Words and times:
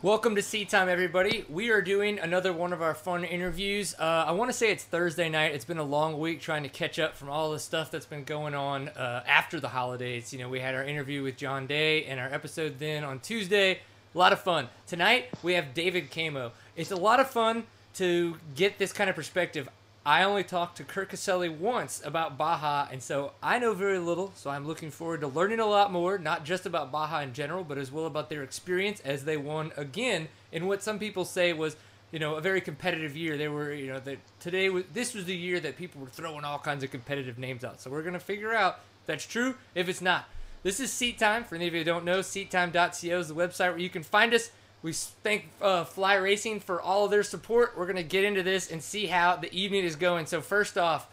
Welcome 0.00 0.36
to 0.36 0.42
Seat 0.42 0.68
Time, 0.70 0.88
everybody. 0.88 1.44
We 1.50 1.70
are 1.70 1.82
doing 1.82 2.18
another 2.18 2.52
one 2.52 2.72
of 2.72 2.80
our 2.80 2.94
fun 2.94 3.24
interviews. 3.24 3.94
Uh, 3.98 4.24
I 4.26 4.32
want 4.32 4.48
to 4.48 4.56
say 4.56 4.70
it's 4.70 4.84
Thursday 4.84 5.28
night. 5.28 5.54
It's 5.54 5.64
been 5.64 5.78
a 5.78 5.82
long 5.82 6.18
week 6.18 6.40
trying 6.40 6.62
to 6.62 6.68
catch 6.68 6.98
up 6.98 7.16
from 7.16 7.28
all 7.28 7.50
the 7.50 7.58
stuff 7.58 7.90
that's 7.90 8.06
been 8.06 8.24
going 8.24 8.54
on 8.54 8.88
uh, 8.88 9.24
after 9.26 9.60
the 9.60 9.68
holidays. 9.68 10.32
You 10.32 10.38
know, 10.38 10.48
we 10.48 10.60
had 10.60 10.74
our 10.74 10.84
interview 10.84 11.22
with 11.22 11.36
John 11.36 11.66
Day 11.66 12.04
and 12.04 12.18
our 12.20 12.32
episode 12.32 12.78
then 12.78 13.04
on 13.04 13.20
Tuesday. 13.20 13.80
A 14.14 14.18
lot 14.18 14.32
of 14.32 14.40
fun. 14.40 14.68
Tonight, 14.86 15.30
we 15.42 15.54
have 15.54 15.74
David 15.74 16.10
Kamo. 16.10 16.52
It's 16.76 16.90
a 16.90 16.96
lot 16.96 17.20
of 17.20 17.28
fun 17.28 17.64
to 17.98 18.36
get 18.54 18.78
this 18.78 18.92
kind 18.92 19.10
of 19.10 19.16
perspective. 19.16 19.68
I 20.06 20.22
only 20.22 20.44
talked 20.44 20.76
to 20.78 20.84
Kurt 20.84 21.10
Caselli 21.10 21.48
once 21.48 22.00
about 22.04 22.38
Baja, 22.38 22.88
and 22.90 23.02
so 23.02 23.32
I 23.42 23.58
know 23.58 23.74
very 23.74 23.98
little. 23.98 24.32
So 24.36 24.50
I'm 24.50 24.66
looking 24.66 24.90
forward 24.90 25.20
to 25.20 25.26
learning 25.26 25.60
a 25.60 25.66
lot 25.66 25.92
more, 25.92 26.16
not 26.16 26.44
just 26.44 26.64
about 26.64 26.92
Baja 26.92 27.20
in 27.20 27.34
general, 27.34 27.64
but 27.64 27.76
as 27.76 27.92
well 27.92 28.06
about 28.06 28.30
their 28.30 28.42
experience 28.42 29.00
as 29.00 29.24
they 29.24 29.36
won 29.36 29.72
again 29.76 30.28
in 30.52 30.66
what 30.66 30.82
some 30.82 30.98
people 30.98 31.24
say 31.24 31.52
was, 31.52 31.76
you 32.12 32.18
know, 32.18 32.36
a 32.36 32.40
very 32.40 32.60
competitive 32.60 33.16
year. 33.16 33.36
They 33.36 33.48
were, 33.48 33.72
you 33.72 33.88
know, 33.88 33.98
that 34.00 34.18
today 34.40 34.70
was 34.70 34.84
this 34.94 35.12
was 35.12 35.24
the 35.26 35.36
year 35.36 35.60
that 35.60 35.76
people 35.76 36.00
were 36.00 36.06
throwing 36.08 36.44
all 36.44 36.58
kinds 36.58 36.84
of 36.84 36.90
competitive 36.90 37.36
names 37.36 37.64
out. 37.64 37.80
So 37.80 37.90
we're 37.90 38.02
gonna 38.04 38.20
figure 38.20 38.54
out 38.54 38.80
if 39.02 39.06
that's 39.08 39.26
true. 39.26 39.56
If 39.74 39.88
it's 39.88 40.00
not, 40.00 40.26
this 40.62 40.80
is 40.80 40.92
Seat 40.92 41.18
Time. 41.18 41.44
For 41.44 41.56
any 41.56 41.66
of 41.66 41.74
you 41.74 41.80
who 41.80 41.84
don't 41.84 42.04
know, 42.04 42.20
SeatTime.co 42.20 43.18
is 43.18 43.28
the 43.28 43.34
website 43.34 43.70
where 43.72 43.78
you 43.78 43.90
can 43.90 44.04
find 44.04 44.32
us. 44.32 44.50
We 44.82 44.92
thank 44.92 45.48
uh, 45.60 45.84
Fly 45.84 46.14
Racing 46.14 46.60
for 46.60 46.80
all 46.80 47.04
of 47.04 47.10
their 47.10 47.24
support. 47.24 47.76
We're 47.76 47.86
going 47.86 47.96
to 47.96 48.02
get 48.04 48.24
into 48.24 48.42
this 48.42 48.70
and 48.70 48.82
see 48.82 49.06
how 49.06 49.36
the 49.36 49.52
evening 49.52 49.84
is 49.84 49.96
going. 49.96 50.26
So, 50.26 50.40
first 50.40 50.78
off, 50.78 51.08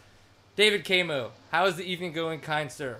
David 0.54 0.84
Kamo, 0.84 1.32
how 1.50 1.66
is 1.66 1.76
the 1.76 1.84
evening 1.84 2.12
going, 2.12 2.40
kind 2.40 2.70
sir? 2.70 2.98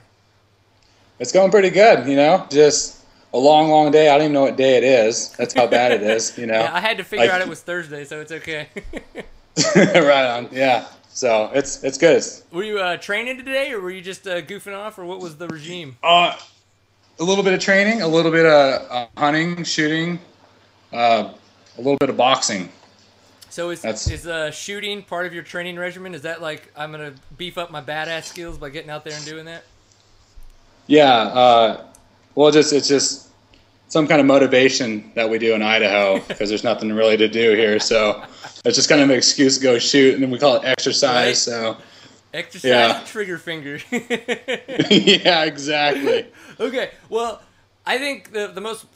It's 1.18 1.32
going 1.32 1.50
pretty 1.50 1.70
good, 1.70 2.06
you 2.08 2.16
know, 2.16 2.46
just 2.50 3.02
a 3.32 3.38
long, 3.38 3.70
long 3.70 3.90
day. 3.90 4.08
I 4.08 4.14
don't 4.14 4.22
even 4.22 4.32
know 4.32 4.42
what 4.42 4.56
day 4.56 4.76
it 4.76 4.84
is. 4.84 5.30
That's 5.32 5.54
how 5.54 5.66
bad 5.66 5.92
it 5.92 6.02
is, 6.02 6.36
you 6.36 6.46
know. 6.48 6.58
Yeah, 6.58 6.74
I 6.74 6.80
had 6.80 6.98
to 6.98 7.04
figure 7.04 7.26
like, 7.26 7.34
out 7.34 7.40
it 7.40 7.48
was 7.48 7.62
Thursday, 7.62 8.04
so 8.04 8.20
it's 8.20 8.32
okay. 8.32 8.68
right 9.76 10.26
on, 10.26 10.48
yeah. 10.52 10.86
So 11.08 11.50
it's 11.54 11.82
it's 11.82 11.96
good. 11.96 12.22
Were 12.52 12.62
you 12.62 12.78
uh, 12.78 12.98
training 12.98 13.38
today, 13.38 13.72
or 13.72 13.80
were 13.80 13.90
you 13.90 14.02
just 14.02 14.26
uh, 14.26 14.42
goofing 14.42 14.76
off, 14.76 14.98
or 14.98 15.06
what 15.06 15.20
was 15.20 15.36
the 15.36 15.48
regime? 15.48 15.96
Uh, 16.02 16.36
a 17.18 17.24
little 17.24 17.42
bit 17.42 17.54
of 17.54 17.60
training, 17.60 18.02
a 18.02 18.08
little 18.08 18.30
bit 18.30 18.44
of 18.44 18.90
uh, 18.90 19.06
hunting, 19.16 19.64
shooting, 19.64 20.18
uh, 20.92 21.32
a 21.76 21.78
little 21.78 21.96
bit 21.98 22.10
of 22.10 22.16
boxing. 22.16 22.70
So 23.50 23.70
is 23.70 23.80
That's, 23.80 24.10
is 24.10 24.26
uh, 24.26 24.50
shooting 24.50 25.02
part 25.02 25.26
of 25.26 25.32
your 25.32 25.42
training 25.42 25.78
regimen? 25.78 26.14
Is 26.14 26.22
that 26.22 26.42
like 26.42 26.70
I'm 26.76 26.90
gonna 26.90 27.14
beef 27.38 27.56
up 27.56 27.70
my 27.70 27.80
badass 27.80 28.24
skills 28.24 28.58
by 28.58 28.68
getting 28.70 28.90
out 28.90 29.04
there 29.04 29.14
and 29.14 29.24
doing 29.24 29.46
that? 29.46 29.64
Yeah. 30.86 31.12
Uh, 31.12 31.86
well, 32.34 32.50
just 32.50 32.72
it's 32.72 32.88
just 32.88 33.28
some 33.88 34.06
kind 34.06 34.20
of 34.20 34.26
motivation 34.26 35.10
that 35.14 35.28
we 35.28 35.38
do 35.38 35.54
in 35.54 35.62
Idaho 35.62 36.18
because 36.28 36.48
there's 36.48 36.64
nothing 36.64 36.92
really 36.92 37.16
to 37.16 37.28
do 37.28 37.54
here. 37.54 37.78
So 37.78 38.22
it's 38.64 38.76
just 38.76 38.88
kind 38.88 39.00
of 39.00 39.10
an 39.10 39.16
excuse 39.16 39.58
to 39.58 39.62
go 39.62 39.78
shoot, 39.78 40.14
and 40.14 40.22
then 40.22 40.30
we 40.30 40.38
call 40.38 40.56
it 40.56 40.64
exercise. 40.64 41.26
Right. 41.26 41.36
So 41.36 41.76
exercise 42.34 42.68
yeah. 42.68 43.02
trigger 43.06 43.38
finger. 43.38 43.78
yeah, 44.90 45.44
exactly. 45.44 46.26
okay. 46.60 46.90
Well, 47.08 47.40
I 47.86 47.98
think 47.98 48.32
the 48.32 48.48
the 48.48 48.60
most 48.60 48.86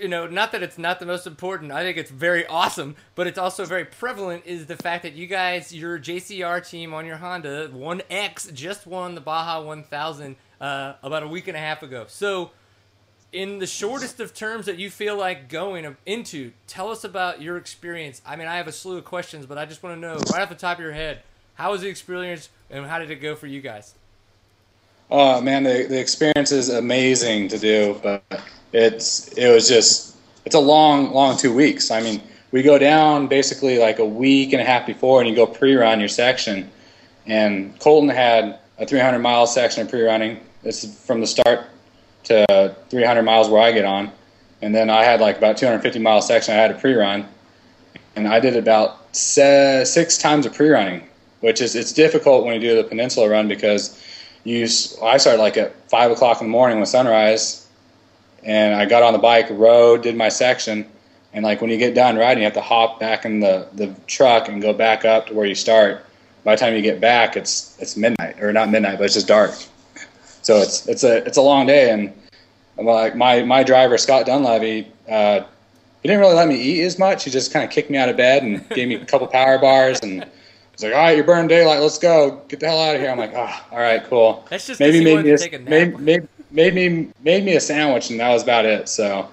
you 0.00 0.08
know, 0.08 0.26
not 0.26 0.52
that 0.52 0.62
it's 0.62 0.78
not 0.78 1.00
the 1.00 1.06
most 1.06 1.26
important. 1.26 1.72
I 1.72 1.82
think 1.82 1.96
it's 1.96 2.10
very 2.10 2.46
awesome, 2.46 2.96
but 3.14 3.26
it's 3.26 3.38
also 3.38 3.64
very 3.64 3.84
prevalent. 3.84 4.44
Is 4.46 4.66
the 4.66 4.76
fact 4.76 5.02
that 5.02 5.14
you 5.14 5.26
guys, 5.26 5.74
your 5.74 5.98
JCR 5.98 6.68
team 6.68 6.92
on 6.94 7.06
your 7.06 7.16
Honda 7.16 7.68
One 7.72 8.02
X, 8.10 8.48
just 8.52 8.86
won 8.86 9.14
the 9.14 9.20
Baja 9.20 9.62
1000 9.62 10.36
uh, 10.60 10.94
about 11.02 11.22
a 11.22 11.28
week 11.28 11.48
and 11.48 11.56
a 11.56 11.60
half 11.60 11.82
ago. 11.82 12.04
So, 12.08 12.50
in 13.32 13.58
the 13.58 13.66
shortest 13.66 14.20
of 14.20 14.32
terms 14.32 14.66
that 14.66 14.78
you 14.78 14.90
feel 14.90 15.16
like 15.16 15.48
going 15.48 15.96
into, 16.06 16.52
tell 16.66 16.90
us 16.90 17.04
about 17.04 17.42
your 17.42 17.56
experience. 17.56 18.22
I 18.24 18.36
mean, 18.36 18.46
I 18.46 18.56
have 18.56 18.68
a 18.68 18.72
slew 18.72 18.98
of 18.98 19.04
questions, 19.04 19.46
but 19.46 19.58
I 19.58 19.64
just 19.64 19.82
want 19.82 19.96
to 19.96 20.00
know 20.00 20.14
right 20.32 20.42
off 20.42 20.48
the 20.48 20.54
top 20.54 20.78
of 20.78 20.84
your 20.84 20.92
head, 20.92 21.22
how 21.54 21.72
was 21.72 21.80
the 21.80 21.88
experience 21.88 22.48
and 22.70 22.86
how 22.86 22.98
did 22.98 23.10
it 23.10 23.16
go 23.16 23.34
for 23.34 23.46
you 23.46 23.60
guys? 23.60 23.94
Oh 25.10 25.40
man, 25.40 25.64
the 25.64 25.86
the 25.88 26.00
experience 26.00 26.50
is 26.50 26.70
amazing 26.70 27.48
to 27.48 27.58
do, 27.58 28.00
but 28.02 28.24
it's 28.74 29.28
it 29.28 29.48
was 29.48 29.68
just 29.68 30.16
it's 30.44 30.54
a 30.54 30.60
long 30.60 31.12
long 31.12 31.38
two 31.38 31.54
weeks. 31.54 31.90
I 31.90 32.02
mean, 32.02 32.20
we 32.50 32.62
go 32.62 32.76
down 32.76 33.28
basically 33.28 33.78
like 33.78 34.00
a 34.00 34.04
week 34.04 34.52
and 34.52 34.60
a 34.60 34.64
half 34.64 34.86
before, 34.86 35.20
and 35.20 35.30
you 35.30 35.34
go 35.34 35.46
pre-run 35.46 36.00
your 36.00 36.08
section. 36.08 36.70
And 37.26 37.78
Colton 37.78 38.10
had 38.10 38.58
a 38.78 38.84
300 38.84 39.20
mile 39.20 39.46
section 39.46 39.82
of 39.82 39.88
pre-running. 39.88 40.40
It's 40.64 40.84
from 41.06 41.20
the 41.20 41.26
start 41.26 41.66
to 42.24 42.74
300 42.90 43.22
miles 43.22 43.48
where 43.48 43.62
I 43.62 43.70
get 43.72 43.84
on, 43.84 44.10
and 44.60 44.74
then 44.74 44.90
I 44.90 45.04
had 45.04 45.20
like 45.20 45.38
about 45.38 45.56
250 45.56 46.00
mile 46.00 46.20
section 46.20 46.54
I 46.54 46.56
had 46.56 46.68
to 46.68 46.78
pre-run, 46.78 47.26
and 48.16 48.26
I 48.26 48.40
did 48.40 48.56
about 48.56 49.14
six 49.14 50.18
times 50.18 50.46
of 50.46 50.54
pre-running, 50.54 51.06
which 51.40 51.60
is 51.60 51.76
it's 51.76 51.92
difficult 51.92 52.44
when 52.44 52.54
you 52.54 52.60
do 52.60 52.76
the 52.76 52.84
peninsula 52.84 53.30
run 53.30 53.46
because 53.46 54.02
you 54.42 54.64
I 54.64 55.16
started 55.18 55.40
like 55.40 55.56
at 55.56 55.74
five 55.88 56.10
o'clock 56.10 56.40
in 56.40 56.48
the 56.48 56.50
morning 56.50 56.80
with 56.80 56.88
sunrise 56.88 57.63
and 58.44 58.74
I 58.74 58.84
got 58.86 59.02
on 59.02 59.12
the 59.12 59.18
bike, 59.18 59.46
rode, 59.50 60.02
did 60.02 60.16
my 60.16 60.28
section, 60.28 60.86
and 61.32 61.44
like 61.44 61.60
when 61.60 61.70
you 61.70 61.78
get 61.78 61.94
done 61.94 62.16
riding, 62.16 62.38
you 62.38 62.44
have 62.44 62.54
to 62.54 62.60
hop 62.60 63.00
back 63.00 63.24
in 63.24 63.40
the, 63.40 63.66
the 63.74 63.94
truck 64.06 64.48
and 64.48 64.62
go 64.62 64.72
back 64.72 65.04
up 65.04 65.26
to 65.26 65.34
where 65.34 65.46
you 65.46 65.54
start. 65.54 66.04
By 66.44 66.54
the 66.54 66.60
time 66.60 66.74
you 66.74 66.82
get 66.82 67.00
back, 67.00 67.36
it's 67.36 67.76
it's 67.80 67.96
midnight 67.96 68.40
or 68.40 68.52
not 68.52 68.68
midnight, 68.68 68.98
but 68.98 69.04
it's 69.04 69.14
just 69.14 69.26
dark. 69.26 69.52
So 70.42 70.58
it's 70.58 70.86
it's 70.86 71.02
a 71.02 71.24
it's 71.24 71.38
a 71.38 71.42
long 71.42 71.66
day, 71.66 71.90
and 71.90 72.12
like 72.76 73.16
my 73.16 73.42
my 73.42 73.62
driver 73.62 73.96
Scott 73.96 74.26
Dunleavy, 74.26 74.92
uh, 75.08 75.40
he 76.02 76.08
didn't 76.08 76.20
really 76.20 76.34
let 76.34 76.46
me 76.46 76.56
eat 76.56 76.84
as 76.84 76.98
much. 76.98 77.24
He 77.24 77.30
just 77.30 77.50
kind 77.50 77.64
of 77.64 77.70
kicked 77.70 77.88
me 77.88 77.96
out 77.96 78.10
of 78.10 78.16
bed 78.18 78.42
and 78.42 78.68
gave 78.70 78.88
me 78.88 78.96
a 78.96 79.04
couple 79.04 79.26
power 79.26 79.58
bars 79.58 80.00
and. 80.00 80.26
He's 80.72 80.82
like, 80.82 80.92
all 80.92 81.04
right, 81.04 81.14
you're 81.14 81.24
burning 81.24 81.46
daylight. 81.46 81.78
Let's 81.78 81.98
go. 81.98 82.42
Get 82.48 82.58
the 82.58 82.66
hell 82.66 82.80
out 82.80 82.96
of 82.96 83.00
here. 83.00 83.08
I'm 83.08 83.16
like, 83.16 83.32
oh, 83.32 83.60
all 83.70 83.78
right, 83.78 84.02
cool. 84.02 84.44
That's 84.50 84.66
just 84.66 84.80
maybe 84.80 85.04
maybe, 85.04 85.30
a, 85.30 85.58
maybe, 85.60 85.96
maybe 85.98 86.26
made 86.54 86.74
me 86.74 87.08
made 87.22 87.44
me 87.44 87.56
a 87.56 87.60
sandwich, 87.60 88.10
and 88.10 88.20
that 88.20 88.30
was 88.30 88.42
about 88.42 88.64
it. 88.64 88.88
So, 88.88 89.28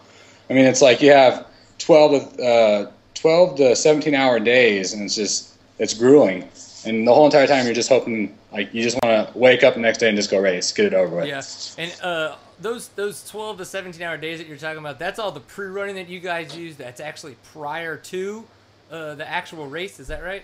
I 0.50 0.54
mean, 0.54 0.66
it's 0.66 0.82
like 0.82 1.02
you 1.02 1.12
have 1.12 1.48
twelve 1.78 2.36
to 2.36 2.44
uh, 2.44 2.92
twelve 3.14 3.56
to 3.58 3.76
seventeen 3.76 4.16
hour 4.16 4.40
days, 4.40 4.94
and 4.94 5.04
it's 5.04 5.16
just 5.16 5.56
it's 5.80 5.94
grueling. 5.94 6.50
And 6.84 7.08
the 7.08 7.14
whole 7.14 7.26
entire 7.26 7.46
time, 7.46 7.66
you're 7.66 7.76
just 7.76 7.90
hoping 7.90 8.36
like 8.52 8.74
you 8.74 8.82
just 8.84 8.98
want 9.04 9.32
to 9.32 9.38
wake 9.38 9.64
up 9.64 9.76
the 9.76 9.80
next 9.80 10.00
day 10.00 10.10
and 10.10 10.18
just 10.18 10.32
go 10.32 10.40
race, 10.40 10.72
get 10.72 10.88
it 10.88 10.94
over 10.94 11.18
with. 11.18 11.28
Yeah, 11.28 11.42
and 11.78 11.96
uh, 12.02 12.36
those 12.60 12.90
those 12.90 13.28
twelve 13.30 13.58
to 13.60 13.66
seventeen 13.66 14.02
hour 14.02 14.18
days 14.18 14.40
that 14.40 14.48
you're 14.48 14.58
talking 14.58 14.80
about, 14.80 14.98
that's 15.00 15.20
all 15.20 15.32
the 15.32 15.40
pre 15.40 15.68
running 15.68 15.96
that 15.96 16.10
you 16.10 16.20
guys 16.20 16.58
use. 16.58 16.76
That's 16.76 17.00
actually 17.00 17.38
prior 17.54 17.98
to 17.98 18.44
uh, 18.92 19.16
the 19.16 19.30
actual 19.30 19.68
race. 19.68 20.00
Is 20.00 20.08
that 20.08 20.24
right? 20.24 20.44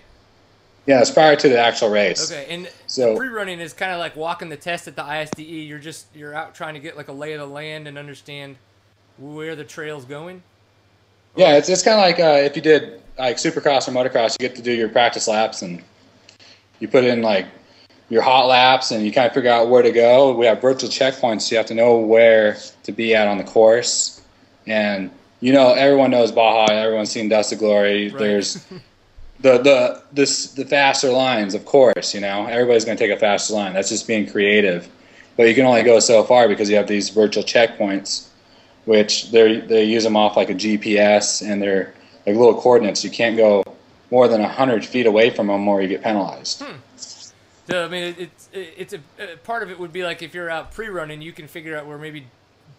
Yeah, 0.88 1.02
it's 1.02 1.10
prior 1.10 1.36
to 1.36 1.48
the 1.50 1.60
actual 1.60 1.90
race. 1.90 2.32
Okay, 2.32 2.46
and 2.48 2.66
so 2.86 3.14
pre-running 3.14 3.60
is 3.60 3.74
kind 3.74 3.92
of 3.92 3.98
like 3.98 4.16
walking 4.16 4.48
the 4.48 4.56
test 4.56 4.88
at 4.88 4.96
the 4.96 5.02
ISDE. 5.02 5.68
You're 5.68 5.78
just 5.78 6.06
you're 6.14 6.34
out 6.34 6.54
trying 6.54 6.72
to 6.72 6.80
get 6.80 6.96
like 6.96 7.08
a 7.08 7.12
lay 7.12 7.34
of 7.34 7.40
the 7.40 7.46
land 7.46 7.86
and 7.86 7.98
understand 7.98 8.56
where 9.18 9.54
the 9.54 9.64
trail's 9.64 10.06
going. 10.06 10.42
Yeah, 11.36 11.58
it's 11.58 11.68
it's 11.68 11.82
kind 11.82 11.98
of 11.98 12.00
like 12.00 12.18
uh, 12.18 12.42
if 12.42 12.56
you 12.56 12.62
did 12.62 13.02
like 13.18 13.36
Supercross 13.36 13.86
or 13.86 13.90
motocross, 13.90 14.40
you 14.40 14.48
get 14.48 14.56
to 14.56 14.62
do 14.62 14.72
your 14.72 14.88
practice 14.88 15.28
laps 15.28 15.60
and 15.60 15.82
you 16.80 16.88
put 16.88 17.04
in 17.04 17.20
like 17.20 17.44
your 18.08 18.22
hot 18.22 18.46
laps 18.46 18.90
and 18.90 19.04
you 19.04 19.12
kind 19.12 19.26
of 19.26 19.34
figure 19.34 19.50
out 19.50 19.68
where 19.68 19.82
to 19.82 19.92
go. 19.92 20.34
We 20.34 20.46
have 20.46 20.62
virtual 20.62 20.88
checkpoints, 20.88 21.42
so 21.42 21.52
you 21.52 21.58
have 21.58 21.66
to 21.66 21.74
know 21.74 21.98
where 21.98 22.56
to 22.84 22.92
be 22.92 23.14
at 23.14 23.28
on 23.28 23.36
the 23.36 23.44
course. 23.44 24.22
And 24.66 25.10
you 25.40 25.52
know, 25.52 25.74
everyone 25.74 26.12
knows 26.12 26.32
Baja. 26.32 26.72
Everyone's 26.72 27.10
seen 27.10 27.28
Dust 27.28 27.50
to 27.50 27.56
Glory. 27.56 28.08
Right. 28.08 28.18
There's 28.18 28.64
the 29.40 29.58
the 29.58 30.02
this 30.12 30.52
the 30.52 30.64
faster 30.64 31.10
lines, 31.10 31.54
of 31.54 31.64
course. 31.64 32.14
You 32.14 32.20
know, 32.20 32.46
everybody's 32.46 32.84
going 32.84 32.96
to 32.96 33.04
take 33.04 33.16
a 33.16 33.20
faster 33.20 33.54
line. 33.54 33.74
That's 33.74 33.88
just 33.88 34.06
being 34.06 34.28
creative. 34.28 34.88
But 35.36 35.44
you 35.44 35.54
can 35.54 35.64
only 35.64 35.82
go 35.82 36.00
so 36.00 36.24
far 36.24 36.48
because 36.48 36.68
you 36.68 36.76
have 36.76 36.88
these 36.88 37.10
virtual 37.10 37.44
checkpoints, 37.44 38.28
which 38.84 39.30
they 39.30 39.60
they 39.60 39.84
use 39.84 40.04
them 40.04 40.16
off 40.16 40.36
like 40.36 40.50
a 40.50 40.54
GPS, 40.54 41.48
and 41.48 41.62
they're 41.62 41.94
like 42.26 42.36
little 42.36 42.60
coordinates. 42.60 43.04
You 43.04 43.10
can't 43.10 43.36
go 43.36 43.62
more 44.10 44.26
than 44.28 44.42
hundred 44.42 44.84
feet 44.84 45.06
away 45.06 45.30
from 45.30 45.46
them, 45.46 45.66
or 45.68 45.80
you 45.80 45.88
get 45.88 46.02
penalized. 46.02 46.62
Hmm. 46.62 46.76
So 47.68 47.84
I 47.84 47.88
mean, 47.88 48.16
it's 48.18 48.48
it's 48.52 48.94
a 48.94 49.36
part 49.44 49.62
of 49.62 49.70
it 49.70 49.78
would 49.78 49.92
be 49.92 50.02
like 50.02 50.22
if 50.22 50.34
you're 50.34 50.50
out 50.50 50.72
pre-running, 50.72 51.22
you 51.22 51.32
can 51.32 51.46
figure 51.46 51.76
out 51.76 51.86
where 51.86 51.98
maybe 51.98 52.26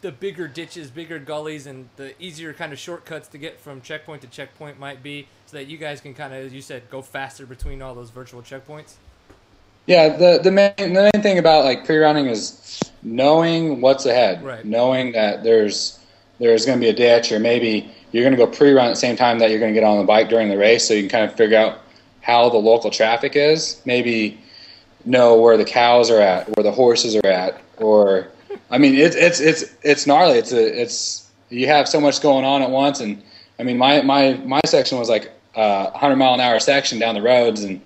the 0.02 0.12
bigger 0.12 0.48
ditches, 0.48 0.90
bigger 0.90 1.20
gullies, 1.20 1.68
and 1.68 1.90
the 1.96 2.20
easier 2.22 2.54
kind 2.54 2.74
of 2.74 2.80
shortcuts 2.80 3.28
to 3.30 3.38
get 3.38 3.60
from 3.60 3.82
checkpoint 3.82 4.22
to 4.22 4.28
checkpoint 4.28 4.80
might 4.80 5.04
be, 5.04 5.28
so 5.50 5.58
that 5.58 5.68
you 5.68 5.78
guys 5.78 6.00
can 6.00 6.14
kind 6.14 6.32
of, 6.32 6.46
as 6.46 6.54
you 6.54 6.62
said, 6.62 6.88
go 6.92 7.02
faster 7.02 7.48
between 7.48 7.82
all 7.82 7.96
those 7.96 8.12
virtual 8.12 8.44
checkpoints. 8.44 8.94
Yeah, 9.88 10.16
the 10.16 10.40
the 10.44 10.52
main 10.52 10.74
the 10.78 11.10
main 11.12 11.24
thing 11.24 11.40
about 11.40 11.66
like 11.66 11.86
pre-running 11.86 12.28
is 12.28 12.80
knowing 13.02 13.82
what's 13.82 14.06
ahead, 14.06 14.44
right. 14.44 14.64
knowing 14.64 15.14
that 15.14 15.44
there's 15.44 15.98
there's 16.38 16.68
going 16.68 16.78
to 16.78 16.86
be 16.86 16.90
a 16.90 16.94
ditch, 16.94 17.32
or 17.32 17.40
maybe 17.40 17.92
you're 18.12 18.24
going 18.24 18.38
to 18.38 18.38
go 18.38 18.46
pre-run 18.46 18.86
at 18.86 18.92
the 18.92 18.96
same 18.96 19.16
time 19.16 19.40
that 19.40 19.50
you're 19.50 19.60
going 19.60 19.74
to 19.74 19.80
get 19.80 19.84
on 19.84 19.98
the 19.98 20.04
bike 20.04 20.30
during 20.30 20.50
the 20.50 20.58
race, 20.58 20.88
so 20.88 20.94
you 20.94 21.02
can 21.02 21.10
kind 21.10 21.26
of 21.26 21.36
figure 21.36 21.58
out 21.58 21.80
how 22.22 22.50
the 22.50 22.58
local 22.58 22.92
traffic 22.92 23.36
is. 23.36 23.82
Maybe 23.86 24.40
know 25.06 25.42
where 25.42 25.58
the 25.58 25.66
cows 25.66 26.12
are 26.12 26.22
at, 26.22 26.48
where 26.56 26.64
the 26.64 26.72
horses 26.72 27.16
are 27.16 27.26
at, 27.26 27.60
or 27.78 28.28
I 28.70 28.78
mean, 28.78 28.94
it's 28.94 29.16
it's 29.16 29.40
it's 29.40 29.66
it's 29.82 30.06
gnarly. 30.06 30.38
It's 30.38 30.52
a 30.52 30.82
it's 30.82 31.28
you 31.50 31.66
have 31.66 31.88
so 31.88 32.00
much 32.00 32.22
going 32.22 32.46
on 32.46 32.62
at 32.62 32.70
once, 32.70 33.00
and 33.00 33.24
I 33.58 33.64
mean, 33.64 33.80
my 33.80 34.02
my 34.04 34.34
my 34.46 34.62
section 34.68 35.00
was 35.00 35.10
like 35.10 35.32
a 35.60 35.98
hundred 35.98 36.16
mile 36.16 36.34
an 36.34 36.40
hour 36.40 36.60
section 36.60 37.00
down 37.00 37.16
the 37.16 37.22
roads, 37.22 37.64
and 37.64 37.82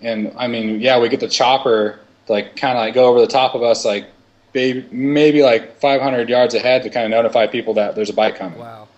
and 0.00 0.32
I 0.36 0.48
mean, 0.48 0.80
yeah, 0.80 0.98
we 0.98 1.08
get 1.08 1.20
the 1.20 1.28
chopper 1.28 2.00
to 2.26 2.32
like 2.32 2.56
kind 2.56 2.76
of 2.76 2.82
like 2.82 2.94
go 2.94 3.06
over 3.06 3.20
the 3.20 3.26
top 3.26 3.54
of 3.54 3.62
us, 3.62 3.84
like 3.84 4.06
maybe 4.52 4.86
maybe 4.90 5.42
like 5.42 5.78
500 5.78 6.28
yards 6.28 6.54
ahead 6.54 6.82
to 6.82 6.90
kind 6.90 7.04
of 7.04 7.10
notify 7.10 7.46
people 7.46 7.74
that 7.74 7.94
there's 7.94 8.10
a 8.10 8.14
bike 8.14 8.36
coming. 8.36 8.58
Wow. 8.58 8.88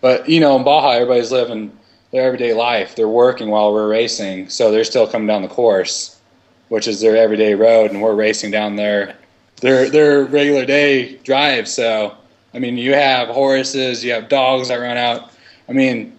But 0.00 0.28
you 0.28 0.40
know, 0.40 0.56
in 0.56 0.64
Baja, 0.64 0.90
everybody's 0.90 1.32
living 1.32 1.72
their 2.12 2.22
everyday 2.22 2.52
life. 2.52 2.94
They're 2.94 3.08
working 3.08 3.48
while 3.48 3.72
we're 3.72 3.88
racing, 3.88 4.50
so 4.50 4.70
they're 4.70 4.84
still 4.84 5.06
coming 5.06 5.26
down 5.26 5.42
the 5.42 5.48
course, 5.48 6.20
which 6.68 6.86
is 6.86 7.00
their 7.00 7.16
everyday 7.16 7.54
road, 7.54 7.90
and 7.90 8.02
we're 8.02 8.14
racing 8.14 8.50
down 8.50 8.76
their 8.76 9.16
their 9.60 9.88
their 9.88 10.24
regular 10.24 10.66
day 10.66 11.16
drive. 11.18 11.66
So, 11.66 12.14
I 12.52 12.58
mean, 12.58 12.76
you 12.76 12.94
have 12.94 13.28
horses, 13.28 14.04
you 14.04 14.12
have 14.12 14.28
dogs 14.28 14.68
that 14.68 14.76
run 14.76 14.98
out. 14.98 15.32
I 15.68 15.72
mean, 15.72 16.17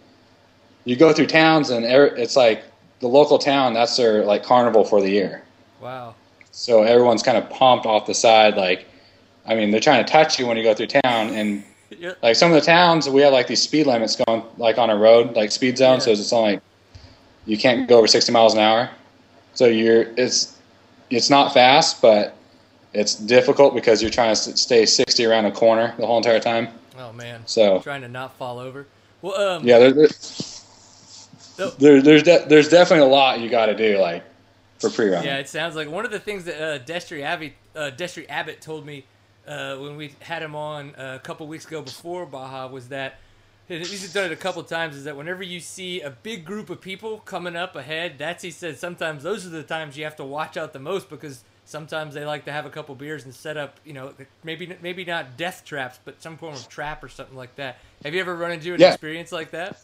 you 0.89 0.95
go 0.95 1.13
through 1.13 1.27
towns, 1.27 1.69
and 1.69 1.85
it's 1.85 2.35
like 2.35 2.63
the 2.99 3.07
local 3.07 3.37
town. 3.37 3.75
That's 3.75 3.95
their 3.95 4.25
like 4.25 4.41
carnival 4.41 4.83
for 4.83 5.01
the 5.01 5.09
year. 5.09 5.43
Wow. 5.79 6.15
So 6.49 6.81
everyone's 6.81 7.21
kind 7.21 7.37
of 7.37 7.47
pumped 7.51 7.85
off 7.85 8.07
the 8.07 8.15
side, 8.15 8.55
like, 8.55 8.87
I 9.45 9.53
mean, 9.53 9.69
they're 9.69 9.79
trying 9.79 10.03
to 10.03 10.11
touch 10.11 10.39
you 10.39 10.47
when 10.47 10.57
you 10.57 10.63
go 10.63 10.73
through 10.73 10.87
town, 10.87 11.29
and 11.29 11.63
like 12.23 12.35
some 12.35 12.51
of 12.51 12.55
the 12.55 12.65
towns, 12.65 13.07
we 13.07 13.21
have 13.21 13.31
like 13.31 13.45
these 13.45 13.61
speed 13.61 13.85
limits 13.85 14.15
going 14.15 14.41
like 14.57 14.79
on 14.79 14.89
a 14.89 14.95
road, 14.95 15.35
like 15.35 15.51
speed 15.51 15.77
zone. 15.77 15.99
Yeah. 15.99 16.05
So 16.05 16.11
it's 16.11 16.33
only 16.33 16.53
like 16.53 16.61
you 17.45 17.55
can't 17.55 17.87
go 17.87 17.99
over 17.99 18.07
60 18.07 18.31
miles 18.31 18.55
an 18.55 18.59
hour. 18.59 18.89
So 19.53 19.65
you're 19.65 20.07
it's 20.17 20.57
it's 21.11 21.29
not 21.29 21.53
fast, 21.53 22.01
but 22.01 22.35
it's 22.93 23.13
difficult 23.13 23.75
because 23.75 24.01
you're 24.01 24.09
trying 24.09 24.35
to 24.35 24.57
stay 24.57 24.87
60 24.87 25.23
around 25.23 25.45
a 25.45 25.51
corner 25.51 25.93
the 25.99 26.07
whole 26.07 26.17
entire 26.17 26.39
time. 26.39 26.69
Oh 26.97 27.13
man! 27.13 27.43
So 27.45 27.79
trying 27.81 28.01
to 28.01 28.07
not 28.07 28.35
fall 28.37 28.57
over. 28.57 28.87
Well, 29.21 29.35
um, 29.35 29.67
yeah, 29.67 29.77
there, 29.79 30.07
there, 31.59 31.71
there 31.77 32.01
there's 32.01 32.23
de- 32.23 32.45
there's 32.47 32.69
definitely 32.69 33.05
a 33.05 33.09
lot 33.09 33.39
you 33.39 33.49
got 33.49 33.67
to 33.67 33.75
do 33.75 33.97
like 33.97 34.23
for 34.79 34.89
pre-run. 34.89 35.23
Yeah, 35.23 35.37
it 35.37 35.49
sounds 35.49 35.75
like 35.75 35.89
one 35.89 36.05
of 36.05 36.11
the 36.11 36.19
things 36.19 36.45
that 36.45 36.61
uh, 36.61 36.79
Destry 36.83 37.21
Abbott, 37.21 37.53
uh, 37.75 37.91
Destry 37.95 38.25
Abbott 38.29 38.61
told 38.61 38.85
me 38.85 39.05
uh, 39.47 39.75
when 39.77 39.97
we 39.97 40.13
had 40.21 40.41
him 40.41 40.55
on 40.55 40.93
a 40.97 41.19
couple 41.19 41.47
weeks 41.47 41.65
ago 41.65 41.81
before 41.81 42.25
Baja 42.25 42.67
was 42.67 42.89
that 42.89 43.19
he's 43.67 44.13
done 44.13 44.25
it 44.25 44.31
a 44.31 44.35
couple 44.35 44.63
times 44.63 44.95
is 44.95 45.03
that 45.03 45.15
whenever 45.15 45.43
you 45.43 45.59
see 45.59 46.01
a 46.01 46.09
big 46.09 46.43
group 46.43 46.69
of 46.69 46.81
people 46.81 47.19
coming 47.19 47.55
up 47.55 47.75
ahead, 47.75 48.15
that's 48.17 48.43
he 48.43 48.51
said 48.51 48.77
sometimes 48.77 49.23
those 49.23 49.45
are 49.45 49.49
the 49.49 49.63
times 49.63 49.97
you 49.97 50.03
have 50.03 50.15
to 50.15 50.25
watch 50.25 50.57
out 50.57 50.73
the 50.73 50.79
most 50.79 51.09
because 51.09 51.43
sometimes 51.65 52.15
they 52.15 52.25
like 52.25 52.45
to 52.45 52.51
have 52.51 52.65
a 52.65 52.69
couple 52.69 52.95
beers 52.95 53.25
and 53.25 53.33
set 53.33 53.57
up, 53.57 53.79
you 53.85 53.93
know, 53.93 54.11
maybe 54.43 54.75
maybe 54.81 55.05
not 55.05 55.37
death 55.37 55.63
traps, 55.63 55.99
but 56.03 56.21
some 56.21 56.35
form 56.37 56.53
of 56.55 56.67
trap 56.67 57.03
or 57.03 57.09
something 57.09 57.37
like 57.37 57.55
that. 57.55 57.77
Have 58.03 58.13
you 58.13 58.21
ever 58.21 58.35
run 58.35 58.51
into 58.51 58.73
an 58.73 58.79
yeah. 58.79 58.89
experience 58.93 59.31
like 59.31 59.51
that? 59.51 59.79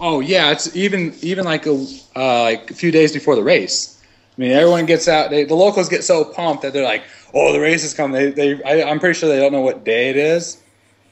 Oh 0.00 0.20
yeah, 0.20 0.50
it's 0.50 0.74
even 0.76 1.14
even 1.22 1.44
like 1.44 1.66
a 1.66 1.86
uh, 2.16 2.42
like 2.42 2.70
a 2.70 2.74
few 2.74 2.90
days 2.90 3.12
before 3.12 3.34
the 3.34 3.42
race. 3.42 4.00
I 4.36 4.40
mean, 4.40 4.52
everyone 4.52 4.86
gets 4.86 5.08
out. 5.08 5.30
They, 5.30 5.44
the 5.44 5.56
locals 5.56 5.88
get 5.88 6.04
so 6.04 6.24
pumped 6.24 6.62
that 6.62 6.72
they're 6.72 6.84
like, 6.84 7.02
"Oh, 7.34 7.52
the 7.52 7.60
race 7.60 7.84
is 7.84 7.94
coming!" 7.94 8.12
They, 8.12 8.30
they, 8.30 8.62
I, 8.62 8.88
I'm 8.88 9.00
pretty 9.00 9.18
sure 9.18 9.28
they 9.28 9.40
don't 9.40 9.52
know 9.52 9.60
what 9.60 9.84
day 9.84 10.10
it 10.10 10.16
is. 10.16 10.62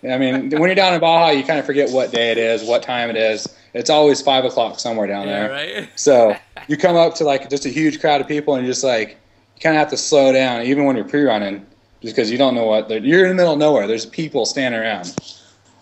I 0.04 0.18
mean, 0.18 0.50
when 0.50 0.62
you're 0.62 0.74
down 0.74 0.94
in 0.94 1.00
Baja, 1.00 1.30
you 1.30 1.42
kind 1.42 1.58
of 1.58 1.66
forget 1.66 1.90
what 1.90 2.12
day 2.12 2.30
it 2.30 2.38
is, 2.38 2.62
what 2.62 2.82
time 2.82 3.10
it 3.10 3.16
is. 3.16 3.48
It's 3.74 3.90
always 3.90 4.22
five 4.22 4.44
o'clock 4.44 4.78
somewhere 4.78 5.06
down 5.06 5.26
yeah, 5.26 5.48
there. 5.48 5.50
Right? 5.50 5.90
so 5.96 6.36
you 6.68 6.76
come 6.76 6.96
up 6.96 7.14
to 7.16 7.24
like 7.24 7.50
just 7.50 7.66
a 7.66 7.68
huge 7.68 8.00
crowd 8.00 8.20
of 8.20 8.28
people, 8.28 8.54
and 8.54 8.64
you're 8.64 8.72
just 8.72 8.84
like, 8.84 9.18
you 9.56 9.60
kind 9.60 9.76
of 9.76 9.80
have 9.80 9.90
to 9.90 9.96
slow 9.96 10.32
down, 10.32 10.62
even 10.62 10.84
when 10.84 10.96
you're 10.96 11.08
pre-running, 11.08 11.66
just 12.02 12.14
because 12.14 12.30
you 12.30 12.38
don't 12.38 12.54
know 12.54 12.66
what 12.66 12.88
you're 13.02 13.24
in 13.24 13.30
the 13.30 13.34
middle 13.34 13.54
of 13.54 13.58
nowhere. 13.58 13.86
There's 13.86 14.06
people 14.06 14.46
standing 14.46 14.80
around. 14.80 15.14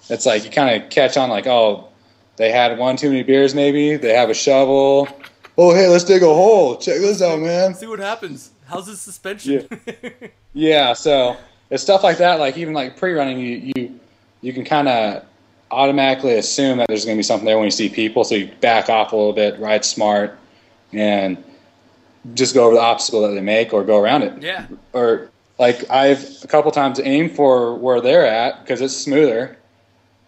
It's 0.09 0.27
like 0.27 0.45
you 0.45 0.51
kind 0.51 0.83
of 0.83 0.91
catch 0.91 1.17
on, 1.17 1.31
like, 1.31 1.47
oh, 1.47 1.89
they 2.37 2.51
had 2.51 2.79
one 2.79 2.97
too 2.97 3.09
many 3.09 3.23
beers, 3.23 3.55
maybe. 3.55 3.97
They 3.97 4.15
have 4.15 4.31
a 4.31 4.35
shovel 4.35 5.09
oh 5.57 5.75
hey, 5.75 5.89
let's 5.89 6.05
dig 6.05 6.23
a 6.23 6.27
hole. 6.27 6.77
Check 6.77 7.01
this 7.01 7.23
out, 7.23 7.41
man. 7.41 7.75
See 7.75 7.87
what 7.87 7.99
happens. 7.99 8.51
How's 8.67 8.87
the 8.87 8.97
suspension? 8.97 9.67
Yeah. 9.87 10.09
yeah. 10.55 10.93
So 10.93 11.37
it's 11.71 11.83
stuff 11.83 12.03
like 12.03 12.19
that. 12.19 12.39
Like 12.39 12.57
even 12.57 12.75
like 12.75 12.97
pre-running, 12.97 13.39
you 13.39 13.73
you 13.75 14.01
you 14.41 14.53
can 14.53 14.65
kind 14.65 14.89
of 14.89 15.25
automatically 15.71 16.35
assume 16.35 16.79
that 16.79 16.89
there's 16.89 17.05
going 17.05 17.17
to 17.17 17.19
be 17.19 17.25
something 17.25 17.47
there 17.47 17.57
when 17.57 17.65
you 17.65 17.71
see 17.71 17.89
people. 17.89 18.25
So 18.25 18.35
you 18.35 18.51
back 18.61 18.89
off 18.89 19.13
a 19.13 19.17
little 19.17 19.33
bit, 19.33 19.59
ride 19.59 19.85
smart, 19.85 20.39
and 20.93 21.43
just 22.35 22.55
go 22.55 22.65
over 22.65 22.75
the 22.75 22.81
obstacle 22.81 23.23
that 23.23 23.35
they 23.35 23.41
make 23.41 23.73
or 23.73 23.85
go 23.85 24.01
around 24.01 24.23
it. 24.23 24.43
Yeah. 24.43 24.67
Or 24.93 25.31
like 25.59 25.89
I've 25.91 26.43
a 26.43 26.47
couple 26.47 26.71
times 26.73 27.01
aimed 27.03 27.33
for 27.33 27.75
where 27.75 28.01
they're 28.01 28.27
at 28.27 28.61
because 28.63 28.81
it's 28.81 28.97
smoother, 28.97 29.57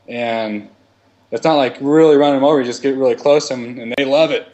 and 0.09 0.69
it's 1.31 1.45
not 1.45 1.55
like 1.55 1.77
really 1.81 2.17
running 2.17 2.37
them 2.37 2.45
over. 2.45 2.61
You 2.61 2.65
just 2.67 2.83
get 2.83 2.97
really 2.97 3.15
close 3.15 3.49
to 3.49 3.55
them, 3.55 3.79
and 3.79 3.95
they 3.97 4.05
love 4.05 4.31
it. 4.31 4.49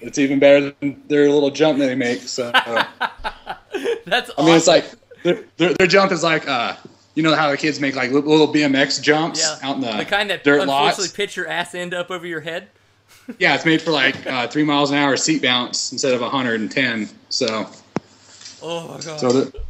It's 0.00 0.18
even 0.18 0.38
better 0.38 0.74
than 0.80 1.02
their 1.08 1.30
little 1.30 1.50
jump 1.50 1.78
that 1.78 1.86
they 1.86 1.94
make. 1.94 2.22
So 2.22 2.50
that's. 4.06 4.30
I 4.36 4.44
mean, 4.44 4.56
it's 4.56 4.66
like 4.66 4.86
their, 5.22 5.44
their, 5.56 5.74
their, 5.74 5.86
jump 5.86 6.12
is 6.12 6.22
like 6.22 6.46
uh, 6.48 6.76
you 7.14 7.22
know 7.22 7.34
how 7.34 7.50
the 7.50 7.56
kids 7.56 7.80
make 7.80 7.96
like 7.96 8.10
little 8.10 8.52
BMX 8.52 9.02
jumps 9.02 9.40
yeah. 9.40 9.68
out 9.68 9.76
in 9.76 9.82
the, 9.82 9.92
the 9.92 10.04
kind 10.04 10.30
that 10.30 10.44
dirt 10.44 10.60
unfortunately 10.60 11.04
lots. 11.04 11.12
pitch 11.12 11.36
your 11.36 11.48
ass 11.48 11.74
end 11.74 11.94
up 11.94 12.10
over 12.10 12.26
your 12.26 12.40
head. 12.40 12.68
yeah, 13.38 13.54
it's 13.54 13.64
made 13.64 13.82
for 13.82 13.90
like 13.90 14.26
uh, 14.26 14.46
three 14.48 14.64
miles 14.64 14.90
an 14.90 14.96
hour 14.96 15.16
seat 15.16 15.42
bounce 15.42 15.92
instead 15.92 16.14
of 16.14 16.20
110. 16.20 17.08
So. 17.28 17.68
Oh 18.62 18.88
my 18.88 19.00
god. 19.00 19.20
So 19.20 19.32
the, 19.32 19.60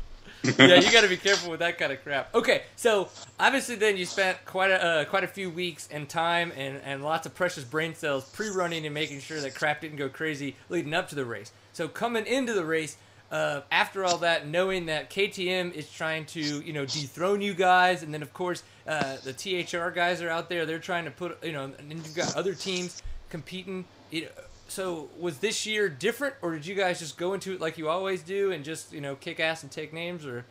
yeah, 0.42 0.76
you 0.76 0.92
got 0.92 1.02
to 1.02 1.08
be 1.08 1.16
careful 1.16 1.50
with 1.50 1.60
that 1.60 1.78
kind 1.78 1.92
of 1.92 2.02
crap. 2.02 2.34
Okay, 2.34 2.62
so 2.76 3.08
obviously 3.40 3.74
then 3.76 3.96
you 3.96 4.06
spent 4.06 4.44
quite 4.44 4.70
a 4.70 4.84
uh, 4.84 5.04
quite 5.04 5.24
a 5.24 5.28
few 5.28 5.50
weeks 5.50 5.88
and 5.90 6.08
time 6.08 6.52
and, 6.56 6.80
and 6.84 7.02
lots 7.02 7.26
of 7.26 7.34
precious 7.34 7.64
brain 7.64 7.94
cells 7.94 8.28
pre-running 8.30 8.84
and 8.84 8.94
making 8.94 9.20
sure 9.20 9.40
that 9.40 9.54
crap 9.54 9.80
didn't 9.80 9.96
go 9.96 10.08
crazy 10.08 10.56
leading 10.68 10.94
up 10.94 11.08
to 11.08 11.14
the 11.14 11.24
race. 11.24 11.52
So 11.72 11.88
coming 11.88 12.26
into 12.26 12.54
the 12.54 12.64
race, 12.64 12.96
uh, 13.30 13.60
after 13.70 14.04
all 14.04 14.18
that, 14.18 14.46
knowing 14.46 14.86
that 14.86 15.10
KTM 15.10 15.74
is 15.74 15.90
trying 15.90 16.24
to 16.26 16.40
you 16.40 16.72
know 16.72 16.86
dethrone 16.86 17.40
you 17.40 17.54
guys, 17.54 18.02
and 18.02 18.14
then 18.14 18.22
of 18.22 18.32
course 18.32 18.62
uh, 18.86 19.16
the 19.24 19.32
THR 19.32 19.90
guys 19.90 20.22
are 20.22 20.30
out 20.30 20.48
there, 20.48 20.66
they're 20.66 20.78
trying 20.78 21.04
to 21.04 21.10
put 21.10 21.42
you 21.44 21.52
know, 21.52 21.72
and 21.78 21.92
you've 21.92 22.14
got 22.14 22.36
other 22.36 22.54
teams 22.54 23.02
competing. 23.28 23.84
You 24.10 24.22
know, 24.22 24.28
so 24.68 25.08
was 25.18 25.38
this 25.38 25.66
year 25.66 25.88
different, 25.88 26.34
or 26.42 26.52
did 26.52 26.66
you 26.66 26.74
guys 26.74 26.98
just 26.98 27.16
go 27.16 27.32
into 27.32 27.54
it 27.54 27.60
like 27.60 27.78
you 27.78 27.88
always 27.88 28.22
do 28.22 28.52
and 28.52 28.64
just 28.64 28.92
you 28.92 29.00
know 29.00 29.16
kick 29.16 29.40
ass 29.40 29.62
and 29.62 29.72
take 29.72 29.92
names, 29.92 30.24
or 30.24 30.44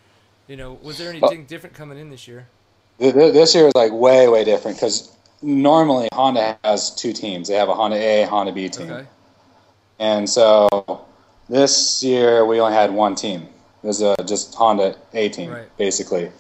you 0.48 0.58
know 0.58 0.74
was 0.82 0.98
there 0.98 1.10
uh, 1.10 1.16
anything 1.16 1.46
different 1.46 1.76
coming 1.76 1.98
in 1.98 2.10
this 2.10 2.28
year? 2.28 2.48
This 2.98 3.54
year 3.54 3.66
was 3.66 3.76
like 3.76 3.92
way 3.92 4.28
way 4.28 4.44
different 4.44 4.78
because 4.78 5.16
normally 5.42 6.10
Honda 6.12 6.58
has 6.64 6.94
two 6.96 7.14
teams. 7.14 7.48
They 7.48 7.56
have 7.56 7.70
a 7.70 7.76
Honda 7.76 7.98
A, 7.98 8.24
Honda 8.24 8.52
B 8.52 8.68
team, 8.68 8.92
okay. 8.92 9.08
and 10.00 10.28
so 10.28 11.06
this 11.48 12.04
year 12.04 12.46
we 12.46 12.60
only 12.60 12.74
had 12.74 12.92
one 12.92 13.14
team. 13.14 13.44
It 13.84 13.88
was 13.88 14.02
a 14.02 14.16
just 14.26 14.56
Honda 14.56 14.96
A 15.14 15.30
team 15.30 15.52
right. 15.52 15.78
basically. 15.78 16.32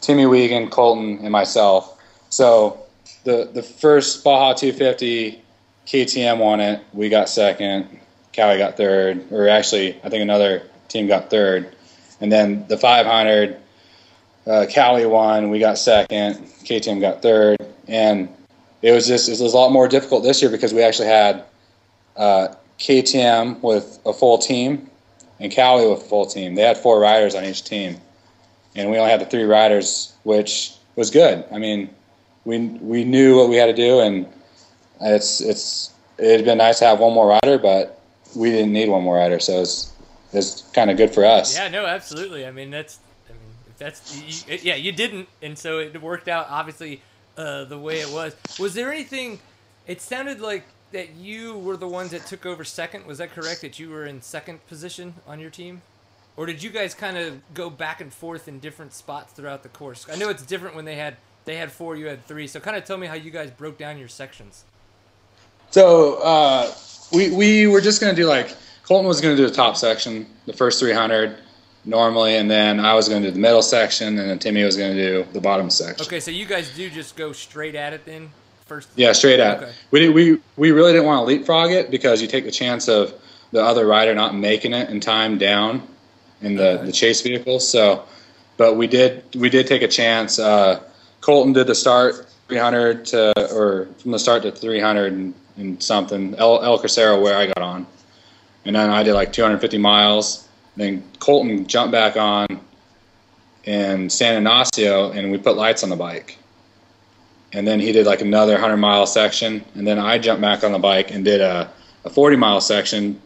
Timmy 0.00 0.24
Weigand, 0.24 0.70
Colton, 0.70 1.18
and 1.22 1.32
myself. 1.32 2.00
So 2.30 2.86
the 3.24 3.50
the 3.52 3.62
first 3.62 4.22
Baja 4.22 4.54
250 4.54 5.42
KTM 5.88 6.36
won 6.38 6.60
it. 6.60 6.84
We 6.92 7.08
got 7.08 7.30
second. 7.30 7.88
Kawi 8.34 8.58
got 8.58 8.76
third. 8.76 9.32
Or 9.32 9.48
actually, 9.48 9.98
I 10.04 10.10
think 10.10 10.22
another 10.22 10.62
team 10.88 11.06
got 11.06 11.30
third. 11.30 11.74
And 12.20 12.30
then 12.30 12.66
the 12.68 12.76
500, 12.76 13.56
uh, 14.46 14.66
won. 15.08 15.48
We 15.48 15.58
got 15.58 15.78
second. 15.78 16.44
KTM 16.64 17.00
got 17.00 17.22
third. 17.22 17.56
And 17.86 18.28
it 18.82 18.92
was 18.92 19.06
just 19.06 19.30
it 19.30 19.40
was 19.40 19.54
a 19.54 19.56
lot 19.56 19.72
more 19.72 19.88
difficult 19.88 20.24
this 20.24 20.42
year 20.42 20.50
because 20.50 20.74
we 20.74 20.82
actually 20.82 21.08
had 21.08 21.44
uh, 22.16 22.48
KTM 22.78 23.62
with 23.62 23.98
a 24.04 24.12
full 24.12 24.36
team 24.36 24.90
and 25.40 25.50
Kawi 25.50 25.90
with 25.90 26.02
a 26.02 26.04
full 26.04 26.26
team. 26.26 26.54
They 26.54 26.62
had 26.62 26.76
four 26.76 27.00
riders 27.00 27.34
on 27.34 27.44
each 27.44 27.64
team, 27.64 27.96
and 28.76 28.90
we 28.90 28.98
only 28.98 29.10
had 29.10 29.20
the 29.20 29.26
three 29.26 29.44
riders, 29.44 30.12
which 30.24 30.74
was 30.96 31.10
good. 31.10 31.44
I 31.50 31.58
mean, 31.58 31.88
we 32.44 32.58
we 32.58 33.04
knew 33.04 33.36
what 33.36 33.48
we 33.48 33.56
had 33.56 33.66
to 33.66 33.72
do, 33.72 34.00
and 34.00 34.26
it's 35.00 35.40
it's 35.40 35.92
it'd 36.18 36.44
been 36.44 36.58
nice 36.58 36.78
to 36.80 36.86
have 36.86 37.00
one 37.00 37.12
more 37.12 37.38
rider, 37.42 37.58
but 37.58 38.00
we 38.36 38.50
didn't 38.50 38.72
need 38.72 38.88
one 38.88 39.02
more 39.02 39.16
rider, 39.16 39.38
so 39.38 39.62
it's 39.62 39.92
it's 40.32 40.62
kind 40.72 40.90
of 40.90 40.96
good 40.96 41.12
for 41.12 41.24
us. 41.24 41.56
Yeah, 41.56 41.68
no, 41.68 41.86
absolutely. 41.86 42.46
I 42.46 42.50
mean, 42.50 42.70
that's 42.70 42.98
I 43.28 43.32
mean, 43.32 43.40
if 43.68 43.78
that's 43.78 44.46
you, 44.48 44.58
yeah, 44.62 44.74
you 44.74 44.92
didn't, 44.92 45.28
and 45.42 45.56
so 45.58 45.78
it 45.78 46.00
worked 46.00 46.28
out 46.28 46.46
obviously 46.50 47.02
uh, 47.36 47.64
the 47.64 47.78
way 47.78 48.00
it 48.00 48.10
was. 48.10 48.34
Was 48.58 48.74
there 48.74 48.92
anything? 48.92 49.40
It 49.86 50.00
sounded 50.02 50.40
like 50.40 50.64
that 50.92 51.14
you 51.14 51.56
were 51.58 51.76
the 51.76 51.88
ones 51.88 52.10
that 52.10 52.26
took 52.26 52.44
over 52.44 52.64
second. 52.64 53.06
Was 53.06 53.18
that 53.18 53.32
correct? 53.32 53.62
That 53.62 53.78
you 53.78 53.90
were 53.90 54.06
in 54.06 54.20
second 54.20 54.66
position 54.66 55.14
on 55.26 55.40
your 55.40 55.50
team, 55.50 55.82
or 56.36 56.46
did 56.46 56.62
you 56.62 56.70
guys 56.70 56.94
kind 56.94 57.16
of 57.16 57.40
go 57.54 57.70
back 57.70 58.00
and 58.00 58.12
forth 58.12 58.48
in 58.48 58.58
different 58.58 58.92
spots 58.92 59.32
throughout 59.32 59.62
the 59.62 59.68
course? 59.68 60.06
I 60.10 60.16
know 60.16 60.28
it's 60.28 60.44
different 60.44 60.76
when 60.76 60.84
they 60.84 60.96
had 60.96 61.16
they 61.44 61.56
had 61.56 61.72
four, 61.72 61.96
you 61.96 62.06
had 62.06 62.24
three. 62.26 62.46
So 62.46 62.60
kind 62.60 62.76
of 62.76 62.84
tell 62.84 62.98
me 62.98 63.06
how 63.06 63.14
you 63.14 63.30
guys 63.30 63.50
broke 63.50 63.78
down 63.78 63.96
your 63.96 64.08
sections. 64.08 64.64
So 65.70 66.16
uh, 66.22 66.72
we 67.12 67.30
we 67.30 67.66
were 67.66 67.80
just 67.80 68.00
gonna 68.00 68.14
do 68.14 68.26
like 68.26 68.54
Colton 68.84 69.06
was 69.06 69.20
gonna 69.20 69.36
do 69.36 69.46
the 69.46 69.54
top 69.54 69.76
section, 69.76 70.26
the 70.46 70.52
first 70.52 70.80
300 70.80 71.36
normally, 71.84 72.36
and 72.36 72.50
then 72.50 72.80
I 72.80 72.94
was 72.94 73.08
gonna 73.08 73.26
do 73.26 73.30
the 73.30 73.38
middle 73.38 73.62
section, 73.62 74.18
and 74.18 74.30
then 74.30 74.38
Timmy 74.38 74.62
was 74.64 74.76
gonna 74.76 74.94
do 74.94 75.26
the 75.32 75.40
bottom 75.40 75.70
section. 75.70 76.06
Okay, 76.06 76.20
so 76.20 76.30
you 76.30 76.46
guys 76.46 76.74
do 76.74 76.88
just 76.90 77.16
go 77.16 77.32
straight 77.32 77.74
at 77.74 77.92
it 77.92 78.04
then 78.06 78.30
first. 78.66 78.88
Yeah, 78.96 79.12
straight 79.12 79.40
at. 79.40 79.62
Okay. 79.62 79.72
We 79.90 80.00
did, 80.00 80.14
we 80.14 80.38
we 80.56 80.70
really 80.72 80.92
didn't 80.92 81.06
want 81.06 81.20
to 81.28 81.34
leapfrog 81.34 81.70
it 81.70 81.90
because 81.90 82.22
you 82.22 82.28
take 82.28 82.44
the 82.44 82.50
chance 82.50 82.88
of 82.88 83.12
the 83.52 83.62
other 83.62 83.86
rider 83.86 84.14
not 84.14 84.34
making 84.34 84.72
it 84.74 84.90
in 84.90 85.00
time 85.00 85.38
down 85.38 85.86
in 86.42 86.54
the, 86.54 86.76
Okay. 86.78 86.86
the 86.86 86.92
chase 86.92 87.20
vehicle. 87.22 87.60
So, 87.60 88.04
but 88.56 88.76
we 88.76 88.86
did 88.86 89.22
we 89.34 89.48
did 89.50 89.66
take 89.66 89.82
a 89.82 89.88
chance. 89.88 90.38
Uh, 90.38 90.80
Colton 91.20 91.52
did 91.52 91.66
the 91.66 91.74
start 91.74 92.26
300 92.48 93.04
to 93.06 93.54
or 93.54 93.88
from 93.98 94.12
the 94.12 94.18
start 94.18 94.42
to 94.42 94.50
300 94.52 95.12
and, 95.12 95.34
and 95.56 95.82
something. 95.82 96.34
El, 96.36 96.62
El 96.62 96.78
Crucero 96.78 97.20
where 97.22 97.36
I 97.36 97.46
got 97.46 97.58
on, 97.58 97.86
and 98.64 98.74
then 98.74 98.90
I 98.90 99.02
did 99.02 99.14
like 99.14 99.32
250 99.32 99.78
miles. 99.78 100.48
Then 100.76 101.02
Colton 101.18 101.66
jumped 101.66 101.92
back 101.92 102.16
on 102.16 102.46
in 103.64 104.08
San 104.08 104.36
Ignacio, 104.36 105.10
and 105.12 105.30
we 105.30 105.38
put 105.38 105.56
lights 105.56 105.82
on 105.82 105.90
the 105.90 105.96
bike 105.96 106.38
and 107.52 107.66
then 107.66 107.80
he 107.80 107.92
did 107.92 108.04
like 108.06 108.20
another 108.20 108.52
100 108.52 108.76
mile 108.76 109.06
section 109.06 109.64
and 109.74 109.86
then 109.86 109.98
i 109.98 110.18
jumped 110.18 110.42
back 110.42 110.62
on 110.64 110.72
the 110.72 110.78
bike 110.78 111.10
and 111.10 111.24
did 111.24 111.40
a, 111.40 111.70
a 112.04 112.10
40 112.10 112.36
mile 112.36 112.60
section 112.60 113.18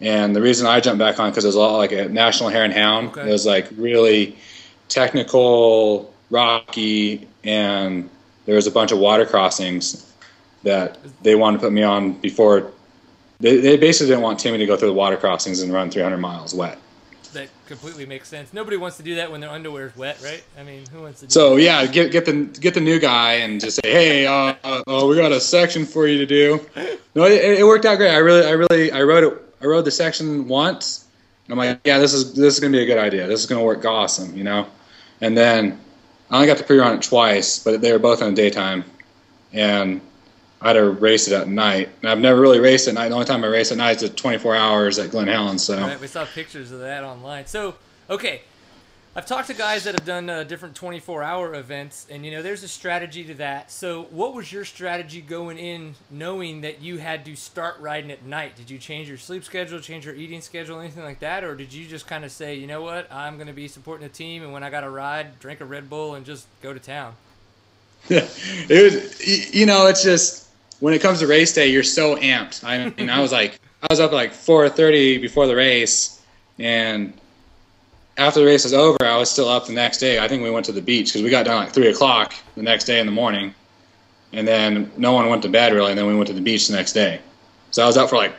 and 0.00 0.34
the 0.34 0.42
reason 0.42 0.66
i 0.66 0.80
jumped 0.80 0.98
back 0.98 1.20
on 1.20 1.30
because 1.30 1.44
it 1.44 1.48
was 1.48 1.54
a 1.54 1.60
lot 1.60 1.76
like 1.76 1.92
a 1.92 2.08
national 2.08 2.48
hare 2.48 2.64
and 2.64 2.72
hound 2.72 3.10
Okay. 3.10 3.28
it 3.28 3.30
was 3.30 3.46
like 3.46 3.68
really 3.76 4.36
technical 4.88 6.12
rocky 6.30 7.28
and 7.44 8.10
there 8.46 8.56
was 8.56 8.66
a 8.66 8.70
bunch 8.70 8.92
of 8.92 8.98
water 8.98 9.26
crossings 9.26 10.12
that 10.62 10.98
they 11.22 11.34
wanted 11.34 11.58
to 11.58 11.64
put 11.64 11.72
me 11.72 11.82
on 11.82 12.12
before 12.12 12.72
they, 13.40 13.58
they 13.60 13.76
basically 13.76 14.08
didn't 14.08 14.22
want 14.22 14.38
timmy 14.38 14.58
to 14.58 14.66
go 14.66 14.76
through 14.76 14.88
the 14.88 14.94
water 14.94 15.16
crossings 15.16 15.60
and 15.62 15.72
run 15.72 15.90
300 15.90 16.16
miles 16.18 16.54
wet 16.54 16.78
That 17.32 17.48
completely 17.66 18.06
makes 18.06 18.28
sense. 18.28 18.52
Nobody 18.52 18.76
wants 18.76 18.96
to 18.98 19.02
do 19.02 19.16
that 19.16 19.30
when 19.30 19.40
their 19.40 19.50
underwear 19.50 19.86
is 19.86 19.96
wet, 19.96 20.20
right? 20.22 20.44
I 20.58 20.62
mean, 20.62 20.84
who 20.92 21.02
wants 21.02 21.20
to 21.20 21.26
do 21.26 21.32
So 21.32 21.56
yeah, 21.56 21.86
get 21.86 22.12
get 22.12 22.24
the 22.24 22.44
get 22.60 22.74
the 22.74 22.80
new 22.80 22.98
guy 23.00 23.34
and 23.34 23.60
just 23.60 23.80
say, 23.82 23.90
hey, 23.90 24.26
uh, 24.26 24.54
uh, 24.62 24.82
uh, 24.86 25.06
we 25.06 25.16
got 25.16 25.32
a 25.32 25.40
section 25.40 25.84
for 25.86 26.06
you 26.06 26.18
to 26.18 26.26
do. 26.26 26.60
No, 27.14 27.24
it, 27.24 27.58
it 27.58 27.64
worked 27.64 27.84
out 27.84 27.98
great. 27.98 28.10
I 28.10 28.18
really, 28.18 28.46
I 28.46 28.52
really, 28.52 28.92
I 28.92 29.02
wrote 29.02 29.24
it. 29.24 29.54
I 29.60 29.66
wrote 29.66 29.84
the 29.84 29.90
section 29.90 30.48
once. 30.48 31.06
I'm 31.48 31.58
like, 31.58 31.80
yeah, 31.84 31.98
this 31.98 32.14
is 32.14 32.34
this 32.34 32.54
is 32.54 32.60
gonna 32.60 32.72
be 32.72 32.82
a 32.82 32.86
good 32.86 32.98
idea. 32.98 33.26
This 33.26 33.40
is 33.40 33.46
gonna 33.46 33.64
work 33.64 33.84
awesome, 33.84 34.34
you 34.36 34.44
know. 34.44 34.66
And 35.20 35.36
then 35.36 35.78
I 36.32 36.36
only 36.36 36.46
got 36.46 36.56
to 36.56 36.64
pre-run 36.64 36.96
it 36.96 37.02
twice, 37.02 37.58
but 37.58 37.82
they 37.82 37.92
were 37.92 37.98
both 37.98 38.22
in 38.22 38.34
the 38.34 38.42
daytime, 38.42 38.84
and 39.52 40.00
I 40.62 40.68
had 40.68 40.72
to 40.74 40.90
race 40.90 41.28
it 41.28 41.34
at 41.34 41.46
night. 41.46 41.90
And 42.00 42.10
I've 42.10 42.20
never 42.20 42.40
really 42.40 42.58
raced 42.58 42.88
at 42.88 42.94
night. 42.94 43.10
The 43.10 43.14
only 43.14 43.26
time 43.26 43.44
I 43.44 43.48
race 43.48 43.70
at 43.70 43.76
night 43.76 43.98
is 43.98 44.04
at 44.04 44.16
24 44.16 44.56
hours 44.56 44.98
at 44.98 45.10
Glen 45.10 45.28
Helen. 45.28 45.58
So 45.58 45.76
Right, 45.78 46.00
we 46.00 46.06
saw 46.06 46.24
pictures 46.24 46.72
of 46.72 46.80
that 46.80 47.04
online. 47.04 47.44
So, 47.44 47.74
okay, 48.08 48.40
I've 49.14 49.26
talked 49.26 49.48
to 49.48 49.54
guys 49.54 49.84
that 49.84 49.94
have 49.94 50.06
done 50.06 50.30
uh, 50.30 50.42
different 50.44 50.74
24-hour 50.74 51.54
events, 51.54 52.06
and 52.08 52.24
you 52.24 52.30
know, 52.30 52.40
there's 52.40 52.62
a 52.62 52.68
strategy 52.68 53.22
to 53.24 53.34
that. 53.34 53.70
So, 53.70 54.04
what 54.04 54.34
was 54.34 54.50
your 54.50 54.64
strategy 54.64 55.20
going 55.20 55.58
in, 55.58 55.96
knowing 56.10 56.62
that 56.62 56.80
you 56.80 56.96
had 56.96 57.22
to 57.26 57.36
start 57.36 57.78
riding 57.78 58.10
at 58.10 58.24
night? 58.24 58.56
Did 58.56 58.70
you 58.70 58.78
change 58.78 59.10
your 59.10 59.18
sleep 59.18 59.44
schedule, 59.44 59.80
change 59.80 60.06
your 60.06 60.14
eating 60.14 60.40
schedule, 60.40 60.80
anything 60.80 61.04
like 61.04 61.20
that, 61.20 61.44
or 61.44 61.54
did 61.54 61.74
you 61.74 61.86
just 61.86 62.06
kind 62.06 62.24
of 62.24 62.32
say, 62.32 62.54
you 62.54 62.66
know 62.66 62.80
what, 62.80 63.06
I'm 63.12 63.34
going 63.34 63.48
to 63.48 63.52
be 63.52 63.68
supporting 63.68 64.08
the 64.08 64.12
team, 64.14 64.44
and 64.44 64.50
when 64.50 64.62
I 64.62 64.70
got 64.70 64.82
a 64.82 64.88
ride, 64.88 65.38
drink 65.40 65.60
a 65.60 65.66
Red 65.66 65.90
Bull 65.90 66.14
and 66.14 66.24
just 66.24 66.46
go 66.62 66.72
to 66.72 66.80
town? 66.80 67.14
it 68.08 68.82
was 68.82 69.54
you 69.54 69.64
know 69.64 69.86
it's 69.86 70.02
just 70.02 70.48
when 70.80 70.92
it 70.92 71.00
comes 71.00 71.20
to 71.20 71.26
race 71.28 71.52
day 71.52 71.68
you're 71.68 71.84
so 71.84 72.16
amped 72.16 72.64
i 72.64 72.88
mean 72.98 73.08
i 73.08 73.20
was 73.20 73.30
like 73.30 73.60
i 73.80 73.86
was 73.88 74.00
up 74.00 74.10
like 74.10 74.32
4.30 74.32 75.20
before 75.20 75.46
the 75.46 75.54
race 75.54 76.20
and 76.58 77.12
after 78.18 78.40
the 78.40 78.46
race 78.46 78.64
was 78.64 78.72
over 78.72 78.98
i 79.02 79.16
was 79.16 79.30
still 79.30 79.48
up 79.48 79.66
the 79.66 79.72
next 79.72 79.98
day 79.98 80.18
i 80.18 80.28
think 80.28 80.42
we 80.42 80.50
went 80.50 80.64
to 80.66 80.72
the 80.72 80.82
beach 80.82 81.08
because 81.08 81.22
we 81.22 81.30
got 81.30 81.44
done 81.44 81.64
like 81.64 81.72
3 81.72 81.88
o'clock 81.88 82.34
the 82.56 82.62
next 82.62 82.84
day 82.84 83.00
in 83.00 83.06
the 83.06 83.12
morning 83.12 83.54
and 84.32 84.46
then 84.46 84.90
no 84.96 85.12
one 85.12 85.28
went 85.28 85.42
to 85.42 85.48
bed 85.48 85.72
really 85.72 85.90
and 85.90 85.98
then 85.98 86.06
we 86.06 86.14
went 86.14 86.26
to 86.26 86.34
the 86.34 86.40
beach 86.40 86.68
the 86.68 86.76
next 86.76 86.92
day 86.92 87.20
so 87.70 87.82
i 87.82 87.86
was 87.86 87.96
up 87.96 88.10
for 88.10 88.16
like 88.16 88.34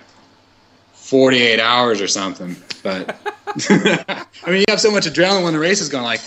48 0.94 1.60
hours 1.60 2.02
or 2.02 2.08
something 2.08 2.56
but 2.82 3.18
i 3.70 4.26
mean 4.48 4.60
you 4.60 4.66
have 4.70 4.82
so 4.82 4.92
much 4.92 5.06
adrenaline 5.06 5.44
when 5.44 5.54
the 5.54 5.60
race 5.60 5.82
is 5.82 5.90
going 5.90 6.04
like 6.04 6.22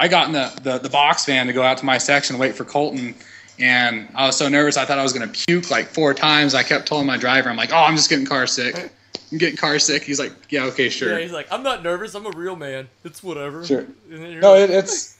I 0.00 0.08
got 0.08 0.28
in 0.28 0.32
the, 0.32 0.50
the, 0.62 0.78
the 0.78 0.88
box 0.88 1.26
van 1.26 1.46
to 1.46 1.52
go 1.52 1.62
out 1.62 1.76
to 1.78 1.84
my 1.84 1.98
section, 1.98 2.38
wait 2.38 2.54
for 2.54 2.64
Colton, 2.64 3.14
and 3.58 4.08
I 4.14 4.26
was 4.26 4.36
so 4.36 4.48
nervous 4.48 4.78
I 4.78 4.86
thought 4.86 4.98
I 4.98 5.02
was 5.02 5.12
going 5.12 5.30
to 5.30 5.46
puke 5.46 5.70
like 5.70 5.88
four 5.88 6.14
times. 6.14 6.54
I 6.54 6.62
kept 6.62 6.88
telling 6.88 7.06
my 7.06 7.18
driver, 7.18 7.50
I'm 7.50 7.56
like, 7.56 7.72
oh, 7.72 7.76
I'm 7.76 7.96
just 7.96 8.08
getting 8.08 8.24
car 8.24 8.46
sick. 8.46 8.90
I'm 9.32 9.38
getting 9.38 9.56
car 9.56 9.78
sick. 9.78 10.02
He's 10.02 10.18
like, 10.18 10.32
yeah, 10.50 10.64
okay, 10.66 10.88
sure. 10.88 11.12
Yeah, 11.12 11.22
he's 11.22 11.32
like, 11.32 11.46
I'm 11.52 11.62
not 11.62 11.82
nervous. 11.82 12.14
I'm 12.14 12.26
a 12.26 12.30
real 12.30 12.56
man. 12.56 12.88
It's 13.04 13.22
whatever. 13.22 13.64
Sure. 13.64 13.80
And 13.80 13.96
then 14.24 14.30
you're 14.32 14.40
No, 14.42 14.52
like, 14.52 14.68
it, 14.68 14.70
it's 14.70 15.16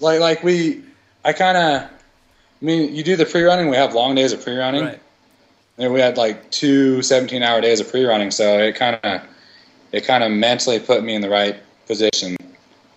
like 0.00 0.20
like 0.20 0.42
we, 0.42 0.82
I 1.24 1.32
kind 1.32 1.56
of, 1.56 1.82
I 1.82 2.64
mean, 2.64 2.94
you 2.94 3.02
do 3.02 3.16
the 3.16 3.24
pre-running. 3.24 3.70
We 3.70 3.76
have 3.76 3.94
long 3.94 4.14
days 4.14 4.32
of 4.32 4.42
pre-running. 4.42 4.84
right. 4.84 5.00
And 5.78 5.92
we 5.94 6.00
had 6.00 6.16
like 6.16 6.50
two 6.50 7.02
17 7.02 7.42
hour 7.42 7.60
days 7.60 7.80
of 7.80 7.88
pre-running, 7.88 8.30
so 8.32 8.58
it 8.58 8.74
kind 8.74 8.98
of 9.02 9.22
it 9.92 10.04
kind 10.04 10.24
of 10.24 10.30
mentally 10.32 10.80
put 10.80 11.04
me 11.04 11.14
in 11.14 11.22
the 11.22 11.30
right 11.30 11.56
position 11.86 12.36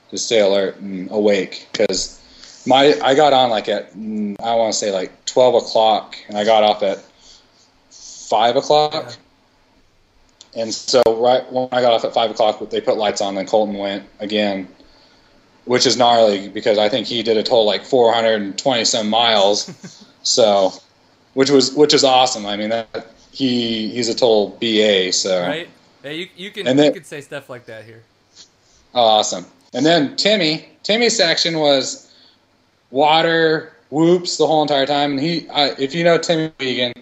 to 0.10 0.18
stay 0.18 0.40
alert 0.42 0.78
and 0.78 1.10
awake 1.12 1.68
because 1.72 2.20
my 2.66 3.00
I 3.04 3.14
got 3.16 3.34
on 3.34 3.50
like 3.52 3.70
at 3.70 3.92
I 3.94 4.56
want 4.56 4.74
to 4.74 4.78
say 4.78 4.92
like 4.92 5.12
12 5.26 5.64
o'clock 5.64 6.18
and 6.28 6.38
I 6.38 6.44
got 6.44 6.64
off 6.64 6.82
at 6.84 6.98
five 7.92 8.56
o'clock. 8.56 8.94
Yeah. 8.94 9.12
And 10.56 10.74
so 10.74 11.02
right 11.08 11.50
when 11.52 11.70
I 11.72 11.82
got 11.82 11.94
off 11.94 12.04
at 12.04 12.14
five 12.14 12.32
o'clock, 12.32 12.60
they 12.70 12.82
put 12.82 12.98
lights 12.98 13.22
on. 13.22 13.36
Then 13.36 13.48
Colton 13.48 13.76
went 13.76 14.08
again, 14.20 14.68
which 15.66 15.86
is 15.86 15.98
gnarly 15.98 16.50
because 16.50 16.78
I 16.78 16.90
think 16.90 17.08
he 17.08 17.24
did 17.24 17.38
a 17.38 17.44
total 17.44 17.66
like 17.66 17.86
420 17.86 18.86
some 18.86 19.10
miles. 19.10 20.06
so, 20.24 20.74
which 21.34 21.50
was 21.50 21.74
which 21.74 21.94
is 21.94 22.04
awesome. 22.04 22.46
I 22.46 22.58
mean 22.58 22.70
that 22.70 23.08
he 23.32 23.90
he's 23.90 24.10
a 24.10 24.14
total 24.14 24.58
ba. 24.60 25.12
So 25.14 25.42
Right? 25.42 25.70
Yeah, 26.04 26.12
you, 26.12 26.28
you 26.36 26.52
can 26.52 26.68
And 26.68 26.78
then- 26.78 26.88
you 26.88 26.94
can 26.94 27.04
say 27.04 27.22
stuff 27.22 27.50
like 27.50 27.66
that 27.68 27.86
here. 27.86 28.04
Oh, 28.94 29.06
awesome. 29.06 29.46
And 29.74 29.86
then 29.86 30.18
Timmy, 30.18 30.68
Timmy's 30.84 31.16
section 31.16 31.60
was 31.60 32.12
water, 32.90 33.72
whoops 33.90 34.38
the 34.38 34.46
whole 34.46 34.64
entire 34.64 34.86
time. 34.86 35.12
And 35.12 35.20
he, 35.22 35.48
I, 35.50 35.70
if 35.80 35.96
you 35.96 36.04
know 36.04 36.18
Timmy 36.18 36.50
Weigand, 36.60 36.94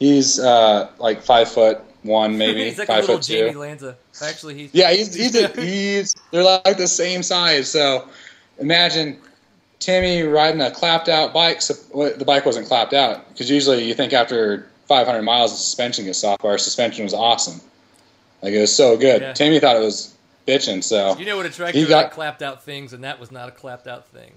he's 0.00 0.40
uh, 0.40 0.90
like 0.98 1.22
five 1.22 1.48
foot 1.48 1.80
one, 2.08 2.36
maybe 2.38 2.64
he's 2.64 2.78
like 2.78 2.88
a 2.88 2.92
five 2.92 3.00
little 3.02 3.16
foot 3.16 3.24
Jamie 3.26 3.52
two. 3.52 3.58
Lanza. 3.60 3.96
Actually, 4.22 4.54
he's 4.54 4.74
Yeah, 4.74 4.90
he's 4.92 5.14
he's, 5.14 5.34
a, 5.36 5.48
he's 5.60 6.14
they're 6.32 6.42
like 6.42 6.76
the 6.76 6.88
same 6.88 7.22
size. 7.22 7.70
So 7.70 8.08
imagine 8.58 9.18
Timmy 9.78 10.22
riding 10.22 10.60
a 10.60 10.70
clapped 10.70 11.08
out 11.08 11.32
bike. 11.32 11.62
So, 11.62 11.74
well, 11.92 12.12
the 12.16 12.24
bike 12.24 12.44
wasn't 12.44 12.66
clapped 12.66 12.94
out 12.94 13.28
because 13.28 13.50
usually 13.50 13.84
you 13.84 13.94
think 13.94 14.12
after 14.12 14.66
500 14.86 15.22
miles 15.22 15.52
the 15.52 15.58
suspension 15.58 16.04
gets 16.06 16.18
soft. 16.18 16.44
Our 16.44 16.58
suspension 16.58 17.04
was 17.04 17.14
awesome. 17.14 17.60
Like 18.42 18.52
it 18.54 18.60
was 18.60 18.74
so 18.74 18.96
good. 18.96 19.20
Yeah. 19.22 19.32
Timmy 19.34 19.60
thought 19.60 19.76
it 19.76 19.82
was 19.82 20.14
bitching. 20.46 20.82
So 20.82 21.16
You 21.18 21.26
know 21.26 21.36
what 21.36 21.46
a 21.46 21.50
tractor 21.50 21.78
He 21.78 21.86
got- 21.86 22.10
clapped 22.12 22.42
out 22.42 22.64
things, 22.64 22.92
and 22.92 23.04
that 23.04 23.20
was 23.20 23.30
not 23.30 23.48
a 23.48 23.52
clapped 23.52 23.86
out 23.86 24.06
thing. 24.08 24.32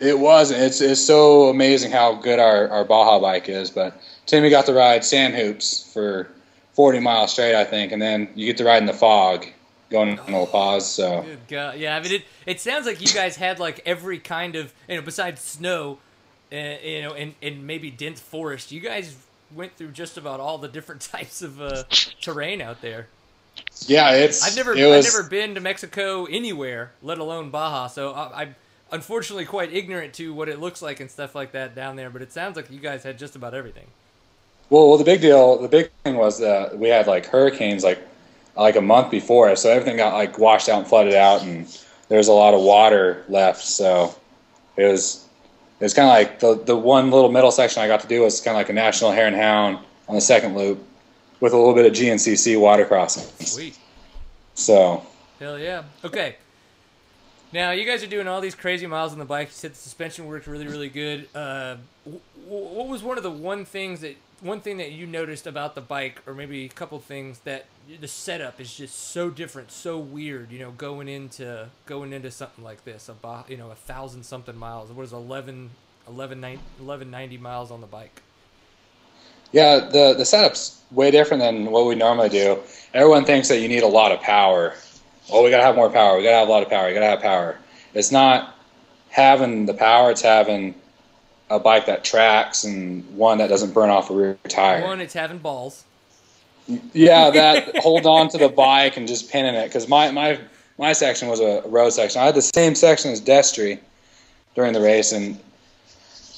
It 0.00 0.18
wasn't. 0.18 0.60
It's 0.62 0.80
it's 0.80 1.00
so 1.00 1.48
amazing 1.48 1.92
how 1.92 2.14
good 2.14 2.40
our, 2.40 2.68
our 2.70 2.84
Baja 2.84 3.20
bike 3.20 3.48
is. 3.48 3.70
But 3.70 4.00
Timmy 4.26 4.50
got 4.50 4.66
to 4.66 4.72
ride 4.72 5.04
sand 5.04 5.34
whoops 5.34 5.92
for 5.92 6.28
40 6.74 7.00
miles 7.00 7.32
straight, 7.32 7.54
I 7.54 7.64
think, 7.64 7.92
and 7.92 8.00
then 8.00 8.28
you 8.34 8.46
get 8.46 8.56
to 8.58 8.64
ride 8.64 8.78
in 8.78 8.86
the 8.86 8.92
fog 8.92 9.46
going 9.90 10.10
into 10.10 10.36
La 10.36 10.46
Paz. 10.46 10.90
So 10.90 11.24
God, 11.48 11.78
yeah. 11.78 11.96
I 11.96 12.00
mean, 12.00 12.12
it 12.12 12.24
it 12.46 12.60
sounds 12.60 12.86
like 12.86 13.00
you 13.00 13.12
guys 13.12 13.36
had 13.36 13.60
like 13.60 13.80
every 13.86 14.18
kind 14.18 14.56
of 14.56 14.72
you 14.88 14.96
know 14.96 15.02
besides 15.02 15.40
snow, 15.40 15.98
uh, 16.52 16.56
you 16.56 17.02
know, 17.02 17.12
and 17.14 17.34
and 17.40 17.66
maybe 17.66 17.90
dense 17.90 18.18
forest. 18.18 18.72
You 18.72 18.80
guys 18.80 19.14
went 19.54 19.76
through 19.76 19.90
just 19.90 20.16
about 20.16 20.40
all 20.40 20.58
the 20.58 20.68
different 20.68 21.00
types 21.12 21.42
of 21.42 21.60
uh, 21.60 21.84
terrain 22.20 22.60
out 22.60 22.80
there. 22.80 23.08
yeah, 23.86 24.12
it's 24.12 24.44
I've 24.44 24.56
never 24.56 24.74
it 24.74 24.86
was, 24.86 25.06
I've 25.06 25.12
never 25.12 25.28
been 25.28 25.54
to 25.54 25.60
Mexico 25.60 26.24
anywhere, 26.24 26.92
let 27.02 27.18
alone 27.18 27.50
Baja. 27.50 27.86
So 27.86 28.12
I, 28.12 28.42
I'm 28.42 28.54
unfortunately 28.90 29.44
quite 29.44 29.72
ignorant 29.72 30.14
to 30.14 30.32
what 30.34 30.48
it 30.48 30.58
looks 30.58 30.82
like 30.82 31.00
and 31.00 31.10
stuff 31.10 31.34
like 31.34 31.52
that 31.52 31.74
down 31.74 31.96
there. 31.96 32.10
But 32.10 32.22
it 32.22 32.32
sounds 32.32 32.56
like 32.56 32.70
you 32.70 32.80
guys 32.80 33.04
had 33.04 33.18
just 33.18 33.36
about 33.36 33.54
everything. 33.54 33.86
Well, 34.72 34.88
well, 34.88 34.96
the 34.96 35.04
big 35.04 35.20
deal, 35.20 35.58
the 35.58 35.68
big 35.68 35.90
thing 36.02 36.16
was 36.16 36.38
that 36.38 36.78
we 36.78 36.88
had 36.88 37.06
like 37.06 37.26
hurricanes 37.26 37.84
like 37.84 37.98
like 38.56 38.74
a 38.74 38.80
month 38.80 39.10
before 39.10 39.54
so 39.56 39.70
everything 39.70 39.96
got 39.98 40.14
like 40.14 40.38
washed 40.38 40.68
out 40.70 40.78
and 40.78 40.86
flooded 40.86 41.14
out, 41.14 41.42
and 41.42 41.66
there 42.08 42.16
was 42.16 42.28
a 42.28 42.32
lot 42.32 42.54
of 42.54 42.62
water 42.62 43.22
left. 43.28 43.62
So 43.62 44.14
it 44.78 44.86
was 44.86 45.26
it 45.78 45.84
was 45.84 45.92
kind 45.92 46.08
of 46.08 46.14
like 46.14 46.40
the 46.40 46.64
the 46.64 46.74
one 46.74 47.10
little 47.10 47.30
middle 47.30 47.50
section 47.50 47.82
I 47.82 47.86
got 47.86 48.00
to 48.00 48.08
do 48.08 48.22
was 48.22 48.40
kind 48.40 48.56
of 48.56 48.60
like 48.60 48.70
a 48.70 48.72
national 48.72 49.12
hare 49.12 49.26
and 49.26 49.36
hound 49.36 49.78
on 50.08 50.14
the 50.14 50.22
second 50.22 50.56
loop 50.56 50.82
with 51.40 51.52
a 51.52 51.56
little 51.56 51.74
bit 51.74 51.84
of 51.84 51.92
GNCC 51.92 52.58
water 52.58 52.86
crossing. 52.86 53.24
Sweet. 53.44 53.78
So 54.54 55.04
Hell 55.38 55.58
yeah. 55.58 55.82
Okay. 56.02 56.36
Now 57.52 57.72
you 57.72 57.84
guys 57.84 58.02
are 58.02 58.06
doing 58.06 58.26
all 58.26 58.40
these 58.40 58.54
crazy 58.54 58.86
miles 58.86 59.12
on 59.12 59.18
the 59.18 59.26
bike. 59.26 59.48
You 59.48 59.52
said 59.52 59.72
the 59.72 59.76
suspension 59.76 60.24
worked 60.24 60.46
really, 60.46 60.66
really 60.66 60.88
good. 60.88 61.28
Uh, 61.34 61.76
what 62.46 62.88
was 62.88 63.02
one 63.02 63.18
of 63.18 63.22
the 63.22 63.30
one 63.30 63.66
things 63.66 64.00
that 64.00 64.16
one 64.42 64.60
thing 64.60 64.78
that 64.78 64.90
you 64.92 65.06
noticed 65.06 65.46
about 65.46 65.74
the 65.74 65.80
bike, 65.80 66.20
or 66.26 66.34
maybe 66.34 66.64
a 66.64 66.68
couple 66.68 66.98
things 66.98 67.38
that 67.40 67.64
the 68.00 68.08
setup 68.08 68.60
is 68.60 68.74
just 68.74 68.94
so 68.96 69.30
different, 69.30 69.70
so 69.70 69.98
weird. 69.98 70.50
You 70.50 70.58
know, 70.58 70.70
going 70.72 71.08
into 71.08 71.68
going 71.86 72.12
into 72.12 72.30
something 72.30 72.64
like 72.64 72.84
this, 72.84 73.08
about 73.08 73.48
you 73.48 73.56
know 73.56 73.70
a 73.70 73.76
thousand 73.76 74.24
something 74.24 74.56
miles. 74.56 74.90
What 74.90 75.04
is 75.04 75.12
11, 75.12 75.70
11, 76.08 76.40
1190 76.40 77.38
miles 77.38 77.70
on 77.70 77.80
the 77.80 77.86
bike? 77.86 78.22
Yeah, 79.52 79.78
the 79.78 80.14
the 80.16 80.24
setup's 80.24 80.80
way 80.90 81.10
different 81.10 81.42
than 81.42 81.70
what 81.70 81.86
we 81.86 81.94
normally 81.94 82.28
do. 82.28 82.58
Everyone 82.94 83.24
thinks 83.24 83.48
that 83.48 83.60
you 83.60 83.68
need 83.68 83.84
a 83.84 83.88
lot 83.88 84.10
of 84.10 84.20
power. 84.20 84.74
Oh, 85.30 85.44
we 85.44 85.50
gotta 85.50 85.62
have 85.62 85.76
more 85.76 85.88
power. 85.88 86.16
We 86.16 86.24
gotta 86.24 86.38
have 86.38 86.48
a 86.48 86.50
lot 86.50 86.62
of 86.62 86.68
power. 86.68 86.88
We 86.88 86.94
gotta 86.94 87.06
have 87.06 87.22
power. 87.22 87.58
It's 87.94 88.10
not 88.10 88.56
having 89.10 89.66
the 89.66 89.74
power. 89.74 90.10
It's 90.10 90.22
having 90.22 90.74
a 91.52 91.58
bike 91.58 91.86
that 91.86 92.02
tracks 92.02 92.64
and 92.64 93.04
one 93.14 93.38
that 93.38 93.48
doesn't 93.48 93.74
burn 93.74 93.90
off 93.90 94.10
a 94.10 94.14
rear 94.14 94.38
tire. 94.48 94.82
One, 94.82 95.00
it's 95.00 95.14
having 95.14 95.38
balls. 95.38 95.84
Yeah, 96.94 97.30
that 97.30 97.76
hold 97.82 98.06
on 98.06 98.28
to 98.30 98.38
the 98.38 98.48
bike 98.48 98.96
and 98.96 99.06
just 99.06 99.30
pinning 99.30 99.54
it 99.54 99.66
because 99.66 99.88
my 99.88 100.10
my 100.10 100.38
my 100.78 100.92
section 100.92 101.28
was 101.28 101.40
a 101.40 101.62
road 101.66 101.90
section. 101.90 102.22
I 102.22 102.26
had 102.26 102.34
the 102.34 102.42
same 102.42 102.74
section 102.74 103.10
as 103.10 103.20
Destry 103.20 103.78
during 104.54 104.72
the 104.72 104.80
race, 104.80 105.12
and 105.12 105.38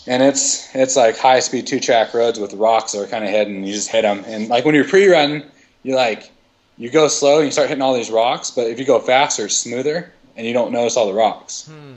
and 0.07 0.23
it's 0.23 0.75
it's 0.75 0.97
like 0.97 1.17
high 1.17 1.41
speed 1.41 1.67
two 1.67 1.79
track 1.79 2.13
roads 2.13 2.41
with 2.41 2.53
rocks 2.55 2.93
that 2.93 3.03
are 3.03 3.07
kind 3.07 3.25
of 3.25 3.31
hidden. 3.31 3.57
And 3.57 3.67
you 3.69 3.73
just 3.73 3.89
hit 3.89 4.03
them, 4.03 4.25
and 4.27 4.49
like 4.49 4.65
when 4.65 4.75
you're 4.75 4.89
pre 4.89 5.07
run, 5.07 5.45
you 5.85 5.95
like 5.95 6.33
you 6.77 6.91
go 6.91 7.07
slow 7.07 7.37
and 7.37 7.47
you 7.47 7.53
start 7.53 7.69
hitting 7.69 7.83
all 7.83 7.95
these 7.95 8.11
rocks, 8.11 8.51
but 8.51 8.67
if 8.67 8.81
you 8.81 8.85
go 8.85 8.99
faster, 8.99 9.45
it's 9.45 9.57
smoother, 9.57 10.13
and 10.37 10.45
you 10.45 10.53
don't 10.53 10.73
notice 10.73 10.97
all 10.97 11.07
the 11.07 11.15
rocks. 11.15 11.67
Hmm. 11.67 11.95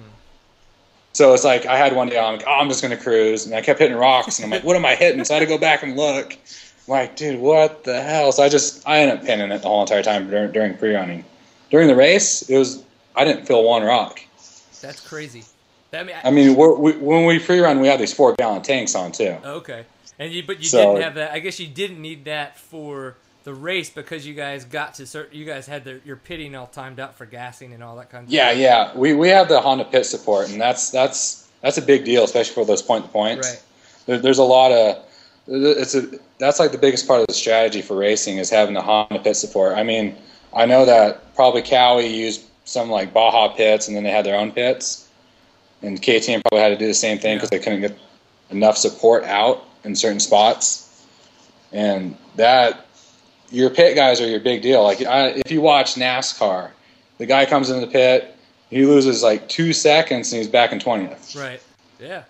So 1.18 1.34
it's 1.34 1.44
like 1.44 1.66
I 1.66 1.76
had 1.78 1.96
one 1.96 2.10
day 2.10 2.20
I'm 2.20 2.38
like, 2.38 2.46
oh, 2.46 2.52
I'm 2.52 2.70
just 2.70 2.84
gonna 2.84 2.96
cruise, 2.96 3.48
and 3.48 3.56
I 3.56 3.62
kept 3.62 3.80
hitting 3.80 3.98
rocks, 3.98 4.38
and 4.38 4.46
I'm 4.46 4.52
like, 4.52 4.64
what 4.64 4.76
am 4.76 4.86
I 4.86 4.94
hitting? 4.94 5.26
So 5.26 5.34
I 5.34 5.40
had 5.40 5.48
to 5.48 5.52
go 5.52 5.58
back 5.58 5.82
and 5.82 5.98
look. 5.98 6.34
I'm 6.34 6.38
like, 6.88 7.16
dude, 7.16 7.40
what 7.40 7.84
the 7.84 8.00
hell? 8.04 8.32
So 8.32 8.44
I 8.44 8.50
just 8.50 8.88
I 8.88 9.00
ended 9.00 9.18
up 9.18 9.26
pinning 9.26 9.50
it 9.50 9.64
the 9.64 9.68
whole 9.68 9.82
entire 9.82 10.04
time 10.04 10.30
during, 10.30 10.52
during 10.52 10.78
pre-running. 10.78 11.26
During 11.72 11.88
the 11.88 11.96
race, 11.96 12.48
it 12.48 12.56
was 12.60 12.84
I 13.16 13.26
didn't 13.26 13.48
feel 13.48 13.64
one 13.64 13.82
rock. 13.82 14.20
That's 14.80 15.00
crazy. 15.00 15.44
I 15.92 16.04
mean, 16.04 16.16
I 16.24 16.30
mean, 16.30 16.56
we're, 16.56 16.76
we, 16.76 16.92
when 16.92 17.26
we 17.26 17.40
pre-run, 17.40 17.80
we 17.80 17.88
have 17.88 17.98
these 17.98 18.14
four 18.14 18.36
gallon 18.36 18.62
tanks 18.62 18.94
on 18.94 19.12
too. 19.12 19.38
Okay, 19.44 19.86
and 20.20 20.32
you 20.32 20.44
but 20.46 20.60
you 20.60 20.66
So- 20.66 20.94
didn't 20.94 21.02
have 21.02 21.16
that. 21.16 21.32
I 21.32 21.40
guess 21.40 21.60
you 21.60 21.66
didn't 21.66 22.00
need 22.00 22.26
that 22.26 22.60
for 22.60 23.16
the 23.48 23.54
race 23.54 23.90
because 23.90 24.28
you 24.28 24.34
guys 24.34 24.66
got 24.66 24.96
to 24.96 25.04
cert- 25.04 25.32
you 25.34 25.46
guys 25.46 25.66
had 25.66 25.86
the, 25.86 26.02
your 26.04 26.18
pitting 26.18 26.54
all 26.54 26.68
timed 26.68 27.00
out 27.00 27.16
for 27.18 27.26
gassing 27.26 27.72
and 27.72 27.82
all 27.82 27.96
that 27.96 28.10
kind 28.10 28.26
of 28.28 28.30
Yeah, 28.30 28.50
stuff. 28.50 28.60
yeah, 28.60 28.98
we, 28.98 29.14
we 29.14 29.30
have 29.30 29.48
the 29.48 29.62
Honda 29.62 29.86
pit 29.86 30.06
support, 30.06 30.50
and 30.52 30.60
that's 30.60 30.90
that's 30.90 31.48
that's 31.62 31.78
a 31.78 31.82
big 31.82 32.04
deal, 32.04 32.26
especially 32.26 32.54
for 32.56 32.66
those 32.66 32.82
point 32.82 33.06
to 33.06 33.10
points. 33.10 33.48
Right. 33.48 33.64
There, 34.06 34.18
there's 34.18 34.38
a 34.38 34.44
lot 34.44 34.74
of 34.74 35.02
it's 35.48 35.96
a 35.96 36.10
that's 36.40 36.60
like 36.60 36.74
the 36.74 36.78
biggest 36.78 37.08
part 37.08 37.22
of 37.22 37.28
the 37.28 37.34
strategy 37.34 37.82
for 37.82 37.96
racing 37.96 38.38
is 38.38 38.50
having 38.50 38.74
the 38.74 38.82
Honda 38.82 39.20
pit 39.20 39.38
support. 39.38 39.78
I 39.78 39.84
mean, 39.84 40.18
I 40.54 40.66
know 40.66 40.84
that 40.84 41.34
probably 41.34 41.62
Kawi 41.62 42.14
used 42.14 42.42
some 42.66 42.90
like 42.90 43.14
Baja 43.14 43.48
pits, 43.56 43.88
and 43.88 43.96
then 43.96 44.04
they 44.04 44.12
had 44.12 44.26
their 44.26 44.36
own 44.36 44.52
pits, 44.52 45.08
and 45.82 46.02
KTM 46.02 46.42
probably 46.44 46.60
had 46.60 46.70
to 46.70 46.78
do 46.78 46.86
the 46.88 46.94
same 46.94 47.18
thing 47.18 47.38
because 47.38 47.50
Yeah. 47.50 47.60
they 47.60 47.64
couldn't 47.64 47.80
get 47.80 47.98
enough 48.50 48.76
support 48.78 49.24
out 49.24 49.64
in 49.86 49.96
certain 49.96 50.20
spots, 50.20 51.06
and 51.72 52.18
that 52.36 52.84
your 53.50 53.70
pit 53.70 53.96
guys 53.96 54.22
are 54.22 54.28
your 54.28 54.40
big 54.40 54.62
deal. 54.62 54.84
Like 54.84 55.02
I, 55.02 55.30
if 55.30 55.52
you 55.52 55.62
watch 55.62 55.96
NASCAR, 55.96 56.72
the 57.18 57.26
guy 57.26 57.46
comes 57.46 57.70
into 57.70 57.86
the 57.86 57.92
pit, 57.92 58.36
he 58.70 58.86
loses 58.86 59.24
like 59.24 59.48
two 59.48 59.74
seconds, 59.74 60.32
and 60.32 60.42
he's 60.42 60.50
back 60.50 60.72
in 60.72 60.80
twentieth. 60.80 61.36
Right. 61.36 61.62
Yeah. 62.00 62.24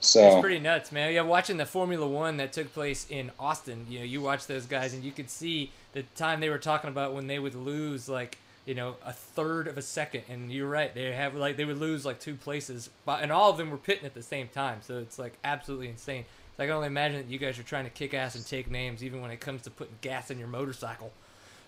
So 0.00 0.20
It's 0.26 0.40
pretty 0.40 0.60
nuts, 0.60 0.92
man. 0.92 1.12
Yeah, 1.12 1.22
watching 1.22 1.56
the 1.56 1.66
Formula 1.66 2.06
One 2.06 2.36
that 2.36 2.52
took 2.52 2.72
place 2.72 3.06
in 3.08 3.30
Austin, 3.40 3.86
you 3.88 3.98
know, 4.00 4.04
you 4.04 4.20
watch 4.20 4.46
those 4.46 4.66
guys 4.66 4.92
and 4.92 5.02
you 5.02 5.10
could 5.10 5.30
see 5.30 5.72
the 5.94 6.02
time 6.14 6.40
they 6.40 6.50
were 6.50 6.58
talking 6.58 6.90
about 6.90 7.14
when 7.14 7.26
they 7.26 7.38
would 7.38 7.54
lose 7.54 8.08
like, 8.08 8.38
you 8.66 8.74
know, 8.74 8.96
a 9.04 9.12
third 9.12 9.66
of 9.66 9.78
a 9.78 9.82
second. 9.82 10.22
And 10.28 10.52
you're 10.52 10.68
right, 10.68 10.94
they 10.94 11.12
have 11.12 11.34
like 11.34 11.56
they 11.56 11.64
would 11.64 11.78
lose 11.78 12.04
like 12.04 12.20
two 12.20 12.34
places, 12.34 12.90
but 13.04 13.22
and 13.22 13.32
all 13.32 13.50
of 13.50 13.56
them 13.56 13.70
were 13.70 13.78
pitting 13.78 14.04
at 14.04 14.14
the 14.14 14.22
same 14.22 14.48
time. 14.48 14.80
So 14.82 14.98
it's 14.98 15.18
like 15.18 15.32
absolutely 15.42 15.88
insane. 15.88 16.24
So 16.56 16.62
I 16.64 16.66
can 16.66 16.74
only 16.74 16.86
imagine 16.86 17.18
that 17.18 17.30
you 17.30 17.38
guys 17.38 17.58
are 17.58 17.62
trying 17.62 17.84
to 17.84 17.90
kick 17.90 18.14
ass 18.14 18.34
and 18.34 18.46
take 18.46 18.70
names, 18.70 19.04
even 19.04 19.20
when 19.20 19.30
it 19.30 19.40
comes 19.40 19.62
to 19.62 19.70
putting 19.70 19.96
gas 20.00 20.30
in 20.30 20.38
your 20.38 20.48
motorcycle. 20.48 21.12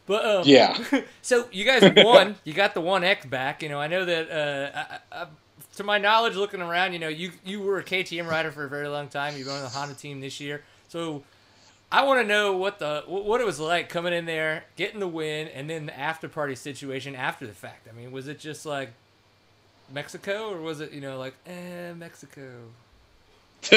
But 0.07 0.25
um, 0.25 0.43
yeah. 0.47 0.79
so 1.23 1.47
you 1.53 1.65
guys 1.65 1.93
won. 2.05 2.37
you 2.45 2.55
got 2.55 2.75
the 2.75 2.81
one 2.81 3.05
X 3.05 3.27
back. 3.27 3.63
You 3.63 3.69
know, 3.69 3.79
I 3.79 3.87
know 3.87 4.05
that. 4.05 4.31
Uh, 4.31 4.99
I, 5.13 5.23
I, 5.23 5.27
to 5.77 5.85
my 5.85 5.99
knowledge, 5.99 6.35
looking 6.35 6.63
around, 6.63 6.95
you 6.95 6.99
know, 6.99 7.09
you 7.09 7.33
you 7.45 7.61
were 7.61 7.79
a 7.79 7.85
KTM 7.85 8.29
rider 8.29 8.51
for 8.51 8.65
a 8.65 8.69
very 8.69 8.89
long 8.89 9.09
time. 9.09 9.37
You've 9.37 9.47
been 9.47 9.57
on 9.57 9.63
the 9.63 9.69
Honda 9.69 9.95
team 9.95 10.21
this 10.21 10.41
year, 10.41 10.63
so 10.89 11.23
I 11.91 12.05
want 12.05 12.21
to 12.21 12.27
know 12.27 12.57
what 12.57 12.79
the 12.79 13.05
what 13.07 13.41
it 13.41 13.47
was 13.47 13.61
like 13.61 13.89
coming 13.89 14.13
in 14.13 14.27
there, 14.27 14.65
getting 14.77 15.01
the 15.01 15.09
win, 15.09 15.49
and 15.49 15.69
then 15.69 15.87
the 15.87 15.99
after 15.99 16.29
party 16.29 16.55
situation 16.55 17.15
after 17.15 17.47
the 17.47 17.53
fact. 17.53 17.89
I 17.89 17.97
mean, 17.97 18.11
was 18.11 18.29
it 18.29 18.39
just 18.39 18.67
like 18.67 18.91
Mexico, 19.93 20.53
or 20.53 20.61
was 20.61 20.81
it 20.81 20.93
you 20.93 21.01
know 21.01 21.19
like 21.19 21.35
eh 21.47 21.93
Mexico? 21.95 22.43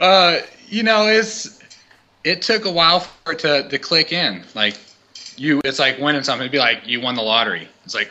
uh, 0.00 0.40
you 0.68 0.82
know, 0.82 1.06
it's 1.06 1.60
it 2.24 2.42
took 2.42 2.64
a 2.64 2.70
while 2.70 3.00
for 3.00 3.32
it 3.32 3.38
to, 3.40 3.68
to 3.68 3.78
click 3.78 4.12
in. 4.12 4.44
Like 4.54 4.76
you, 5.36 5.60
it's 5.64 5.78
like 5.78 5.98
winning 5.98 6.22
something. 6.22 6.42
It'd 6.42 6.52
be 6.52 6.58
like 6.58 6.86
you 6.86 7.00
won 7.00 7.14
the 7.14 7.22
lottery. 7.22 7.68
It's 7.84 7.94
like, 7.94 8.10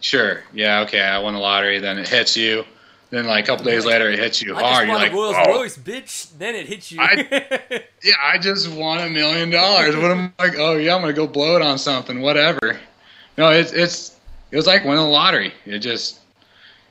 sure, 0.00 0.42
yeah, 0.52 0.80
okay, 0.80 1.00
I 1.00 1.18
won 1.18 1.34
the 1.34 1.40
lottery. 1.40 1.78
Then 1.78 1.98
it 1.98 2.08
hits 2.08 2.36
you. 2.36 2.64
Then 3.10 3.26
like 3.26 3.44
a 3.44 3.46
couple 3.46 3.64
days 3.64 3.86
later, 3.86 4.10
it 4.10 4.18
hits 4.18 4.42
you 4.42 4.56
I 4.56 4.60
hard. 4.62 4.88
You're 4.88 4.96
like, 4.96 5.12
a 5.12 5.14
Rolls 5.14 5.36
oh, 5.38 5.60
Royce, 5.60 5.78
bitch. 5.78 6.36
Then 6.36 6.56
it 6.56 6.66
hits 6.66 6.90
you. 6.90 7.00
I- 7.00 7.84
yeah, 8.02 8.14
I 8.20 8.38
just 8.38 8.68
won 8.72 8.98
a 8.98 9.08
million 9.08 9.50
dollars. 9.50 9.94
What 9.94 10.10
am 10.10 10.32
I 10.38 10.44
like? 10.44 10.58
Oh 10.58 10.76
yeah, 10.76 10.94
I'm 10.94 11.00
gonna 11.00 11.12
go 11.12 11.26
blow 11.26 11.54
it 11.56 11.62
on 11.62 11.78
something. 11.78 12.20
Whatever. 12.20 12.80
No, 13.38 13.50
it's 13.50 13.72
it's 13.72 14.16
it 14.50 14.56
was 14.56 14.66
like 14.66 14.82
winning 14.84 15.04
the 15.04 15.10
lottery. 15.10 15.54
It 15.64 15.78
just 15.78 16.20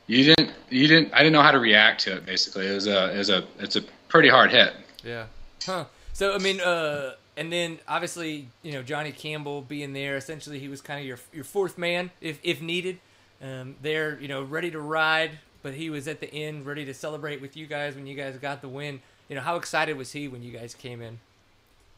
you 0.07 0.23
didn't 0.23 0.51
you 0.69 0.87
didn't 0.87 1.13
I 1.13 1.19
didn't 1.19 1.33
know 1.33 1.41
how 1.41 1.51
to 1.51 1.59
react 1.59 2.01
to 2.01 2.17
it. 2.17 2.25
Basically, 2.25 2.67
it 2.67 2.73
was 2.73 2.87
a 2.87 3.13
it 3.13 3.17
was 3.17 3.29
a 3.29 3.43
it's 3.59 3.75
a 3.75 3.81
pretty 4.07 4.29
hard 4.29 4.51
hit. 4.51 4.73
Yeah. 5.03 5.25
Huh. 5.65 5.85
So 6.13 6.33
I 6.33 6.37
mean, 6.37 6.59
uh, 6.59 7.13
and 7.37 7.51
then 7.51 7.79
obviously, 7.87 8.47
you 8.61 8.73
know, 8.73 8.83
Johnny 8.83 9.11
Campbell 9.11 9.61
being 9.61 9.93
there, 9.93 10.17
essentially 10.17 10.59
he 10.59 10.67
was 10.67 10.81
kind 10.81 10.99
of 10.99 11.05
your 11.05 11.19
your 11.33 11.43
fourth 11.43 11.77
man 11.77 12.11
if 12.21 12.39
if 12.43 12.61
needed. 12.61 12.99
Um, 13.41 13.75
there, 13.81 14.17
you 14.21 14.29
know, 14.29 14.43
ready 14.43 14.71
to 14.71 14.79
ride, 14.79 15.31
but 15.63 15.73
he 15.73 15.89
was 15.89 16.07
at 16.07 16.21
the 16.21 16.33
end, 16.33 16.65
ready 16.65 16.85
to 16.85 16.93
celebrate 16.93 17.41
with 17.41 17.57
you 17.57 17.67
guys 17.67 17.93
when 17.93 18.07
you 18.07 18.15
guys 18.15 18.37
got 18.37 18.61
the 18.61 18.69
win. 18.69 19.01
You 19.27 19.35
know, 19.35 19.41
how 19.41 19.57
excited 19.57 19.97
was 19.97 20.13
he 20.13 20.29
when 20.29 20.41
you 20.43 20.51
guys 20.51 20.73
came 20.73 21.01
in? 21.01 21.19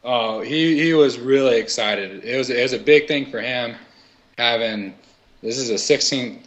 Oh, 0.02 0.40
he 0.40 0.80
he 0.82 0.94
was 0.94 1.18
really 1.18 1.58
excited. 1.58 2.24
It 2.24 2.36
was 2.36 2.50
it 2.50 2.62
was 2.62 2.72
a 2.72 2.78
big 2.78 3.06
thing 3.06 3.30
for 3.30 3.40
him 3.40 3.76
having 4.38 4.94
this 5.42 5.58
is 5.58 5.70
a 5.70 5.74
16th 5.74 6.42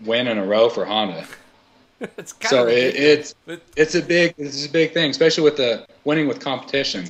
win 0.00 0.26
in 0.26 0.38
a 0.38 0.44
row 0.44 0.68
for 0.68 0.84
Honda. 0.84 1.26
it's 2.00 2.32
kind 2.32 2.50
So 2.50 2.62
of 2.64 2.68
it, 2.70 2.96
it's 2.96 3.34
it's 3.76 3.94
a 3.94 4.02
big 4.02 4.34
it's 4.38 4.66
a 4.66 4.70
big 4.70 4.92
thing, 4.92 5.10
especially 5.10 5.44
with 5.44 5.56
the 5.56 5.86
winning 6.04 6.28
with 6.28 6.40
competition, 6.40 7.06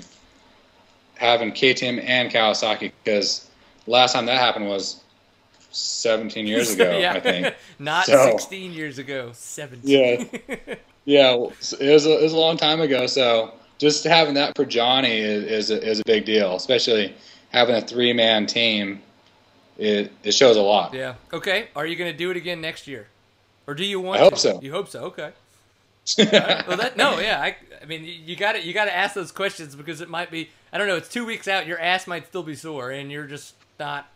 having 1.17 1.53
KTM 1.53 2.03
and 2.07 2.31
Kawasaki. 2.31 2.93
Because 3.03 3.49
last 3.87 4.13
time 4.13 4.27
that 4.27 4.39
happened 4.39 4.69
was 4.69 5.01
17 5.73 6.47
years 6.47 6.73
ago, 6.75 6.99
yeah, 6.99 7.15
I 7.15 7.21
think. 7.21 7.55
not 7.79 8.07
So- 8.07 8.31
16 8.31 8.73
years 8.73 8.99
ago, 8.99 9.31
17. 9.35 9.81
Yeah. 9.91 10.75
Yeah, 11.07 11.35
it 11.35 11.93
was 11.93 12.07
a, 12.07 12.19
it 12.19 12.23
was 12.23 12.33
a 12.33 12.39
long 12.39 12.57
time 12.57 12.81
ago. 12.81 13.07
So 13.07 13.53
just 13.79 14.05
having 14.05 14.35
that 14.35 14.57
for 14.57 14.65
Johnny 14.65 15.19
is 15.19 15.45
is 15.45 15.71
a, 15.71 15.83
is 15.87 16.01
a 16.01 16.05
big 16.05 16.25
deal, 16.25 16.57
especially 16.57 17.15
having 17.51 17.75
a 17.75 17.81
three 17.83 18.13
man 18.15 18.47
team. 18.47 19.03
It 19.79 20.13
it 20.23 20.33
shows 20.33 20.57
a 20.57 20.63
lot. 20.63 20.95
yeah. 20.95 21.15
Okay. 21.33 21.69
Are 21.75 21.87
you 21.87 21.97
going 21.97 22.11
to 22.13 22.17
do 22.17 22.31
it 22.31 22.37
again 22.37 22.61
next 22.61 22.87
year, 22.87 23.09
or 23.67 23.75
do 23.75 23.85
you 23.85 24.01
want? 24.01 24.21
I 24.21 24.25
hope 24.25 24.35
to? 24.35 24.39
so. 24.41 24.61
You 24.63 24.73
hope 24.73 24.89
so. 24.89 25.05
Okay. 25.05 25.33
well, 26.19 26.77
that 26.77 26.97
no, 26.97 27.19
yeah. 27.19 27.41
I, 27.41 27.57
I 27.83 27.87
mean, 27.87 28.05
you 28.05 28.37
got 28.37 28.53
to 28.53 28.63
you 28.65 28.75
got 28.75 28.85
to 28.85 28.95
ask 28.95 29.15
those 29.15 29.33
questions 29.33 29.75
because 29.75 30.01
it 30.01 30.09
might 30.09 30.31
be. 30.31 30.51
I 30.73 30.79
don't 30.79 30.87
know. 30.87 30.97
It's 30.97 31.09
two 31.09 31.25
weeks 31.25 31.49
out. 31.49 31.67
Your 31.67 31.81
ass 31.81 32.07
might 32.07 32.27
still 32.27 32.43
be 32.43 32.55
sore, 32.55 32.91
and 32.91 33.11
you're 33.11 33.27
just 33.27 33.55
not 33.81 34.09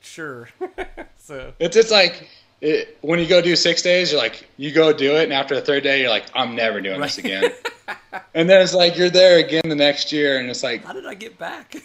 sure. 0.00 0.48
so 1.18 1.52
It's 1.58 1.76
it's 1.76 1.90
like 1.90 2.28
it, 2.60 2.96
when 3.02 3.18
you 3.18 3.26
go 3.26 3.42
do 3.42 3.54
six 3.54 3.82
days, 3.82 4.12
you're 4.12 4.20
like 4.20 4.48
you 4.56 4.72
go 4.72 4.92
do 4.92 5.16
it, 5.16 5.24
and 5.24 5.32
after 5.32 5.54
the 5.54 5.60
third 5.60 5.82
day, 5.82 6.00
you're 6.00 6.10
like 6.10 6.24
I'm 6.34 6.54
never 6.56 6.80
doing 6.80 7.00
this 7.00 7.18
again. 7.18 7.52
and 8.34 8.48
then 8.48 8.62
it's 8.62 8.74
like 8.74 8.96
you're 8.96 9.10
there 9.10 9.38
again 9.38 9.68
the 9.68 9.74
next 9.76 10.12
year, 10.12 10.38
and 10.38 10.48
it's 10.48 10.62
like 10.62 10.84
how 10.84 10.94
did 10.94 11.06
I 11.06 11.14
get 11.14 11.38
back? 11.38 11.76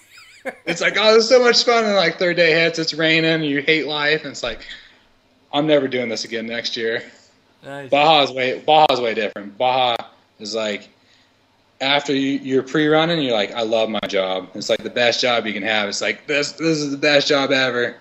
It's 0.65 0.81
like 0.81 0.97
oh, 0.97 1.13
it 1.13 1.15
was 1.17 1.29
so 1.29 1.39
much 1.43 1.63
fun. 1.63 1.85
And 1.85 1.95
like 1.95 2.17
third 2.17 2.35
day 2.35 2.51
hits, 2.59 2.79
it's 2.79 2.93
raining, 2.93 3.43
you 3.43 3.61
hate 3.61 3.87
life, 3.87 4.21
and 4.21 4.31
it's 4.31 4.43
like 4.43 4.65
I'm 5.53 5.67
never 5.67 5.87
doing 5.87 6.09
this 6.09 6.23
again 6.23 6.45
next 6.47 6.77
year. 6.77 7.03
nice. 7.63 7.89
Baja's 7.89 8.31
way 8.31 8.61
Baja's 8.61 8.99
way 8.99 9.13
different. 9.13 9.57
Baja 9.57 9.95
is 10.39 10.55
like 10.55 10.89
after 11.79 12.13
you, 12.13 12.37
you're 12.39 12.63
pre-running, 12.63 13.21
you're 13.23 13.33
like, 13.33 13.51
I 13.53 13.63
love 13.63 13.89
my 13.89 13.99
job. 14.07 14.49
It's 14.53 14.69
like 14.69 14.83
the 14.83 14.89
best 14.89 15.19
job 15.19 15.47
you 15.47 15.53
can 15.53 15.63
have. 15.63 15.89
It's 15.89 16.01
like 16.01 16.27
this 16.27 16.53
this 16.53 16.77
is 16.77 16.91
the 16.91 16.97
best 16.97 17.27
job 17.27 17.51
ever. 17.51 17.95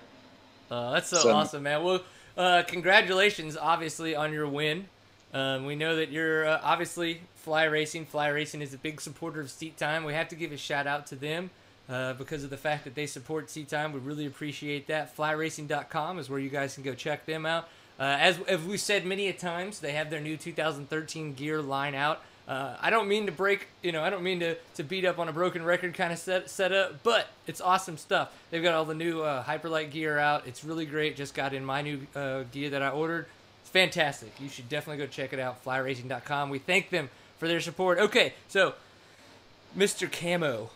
Uh, 0.70 0.92
that's 0.92 1.08
so, 1.08 1.16
So- 1.16 1.32
awesome, 1.32 1.62
man. 1.64 1.82
Well, 1.82 2.00
uh, 2.36 2.62
congratulations, 2.66 3.56
obviously, 3.56 4.14
on 4.14 4.32
your 4.32 4.46
win. 4.48 4.86
Um, 5.32 5.66
we 5.66 5.76
know 5.76 5.96
that 5.96 6.10
you're 6.10 6.46
uh, 6.46 6.60
obviously 6.62 7.20
Fly 7.36 7.64
Racing. 7.64 8.06
Fly 8.06 8.28
Racing 8.28 8.62
is 8.62 8.74
a 8.74 8.78
big 8.78 9.00
supporter 9.00 9.40
of 9.40 9.50
Seat 9.50 9.76
Time. 9.76 10.04
We 10.04 10.12
have 10.14 10.28
to 10.28 10.36
give 10.36 10.52
a 10.52 10.56
shout 10.56 10.86
out 10.86 11.06
to 11.08 11.16
them 11.16 11.50
uh, 11.90 12.12
because 12.14 12.44
of 12.44 12.50
the 12.50 12.56
fact 12.56 12.84
that 12.84 12.94
they 12.94 13.06
support 13.06 13.50
Seat 13.50 13.68
Time. 13.68 13.92
We 13.92 13.98
really 13.98 14.26
appreciate 14.26 14.86
that. 14.86 15.16
FlyRacing.com 15.16 16.18
is 16.18 16.30
where 16.30 16.38
you 16.38 16.48
guys 16.48 16.74
can 16.74 16.84
go 16.84 16.94
check 16.94 17.26
them 17.26 17.44
out. 17.44 17.68
Uh, 17.98 18.16
as, 18.18 18.38
as 18.48 18.62
we've 18.62 18.80
said 18.80 19.04
many 19.04 19.28
a 19.28 19.32
times, 19.32 19.80
they 19.80 19.92
have 19.92 20.08
their 20.08 20.20
new 20.20 20.36
2013 20.36 21.34
gear 21.34 21.60
line 21.60 21.94
out. 21.94 22.22
Uh, 22.48 22.76
I 22.80 22.90
don't 22.90 23.06
mean 23.06 23.26
to 23.26 23.32
break, 23.32 23.68
you 23.82 23.92
know, 23.92 24.02
I 24.02 24.10
don't 24.10 24.22
mean 24.22 24.40
to, 24.40 24.56
to 24.74 24.82
beat 24.82 25.04
up 25.04 25.18
on 25.18 25.28
a 25.28 25.32
broken 25.32 25.62
record 25.64 25.94
kind 25.94 26.12
of 26.12 26.18
set 26.18 26.48
setup, 26.48 27.02
but 27.02 27.28
it's 27.46 27.60
awesome 27.60 27.96
stuff. 27.96 28.32
They've 28.50 28.62
got 28.62 28.74
all 28.74 28.84
the 28.84 28.94
new 28.94 29.22
uh, 29.22 29.44
Hyperlight 29.44 29.90
gear 29.90 30.18
out. 30.18 30.46
It's 30.46 30.64
really 30.64 30.86
great. 30.86 31.16
Just 31.16 31.34
got 31.34 31.52
in 31.52 31.64
my 31.64 31.82
new 31.82 32.06
uh, 32.16 32.44
gear 32.50 32.70
that 32.70 32.82
I 32.82 32.88
ordered. 32.90 33.26
It's 33.60 33.70
fantastic. 33.70 34.32
You 34.40 34.48
should 34.48 34.68
definitely 34.68 35.04
go 35.04 35.08
check 35.08 35.32
it 35.32 35.38
out. 35.38 35.64
FlyRacing.com. 35.64 36.50
We 36.50 36.58
thank 36.58 36.90
them 36.90 37.10
for 37.38 37.46
their 37.46 37.60
support. 37.60 37.98
Okay, 37.98 38.32
so 38.48 38.74
Mr. 39.76 40.10
Kamo, 40.10 40.70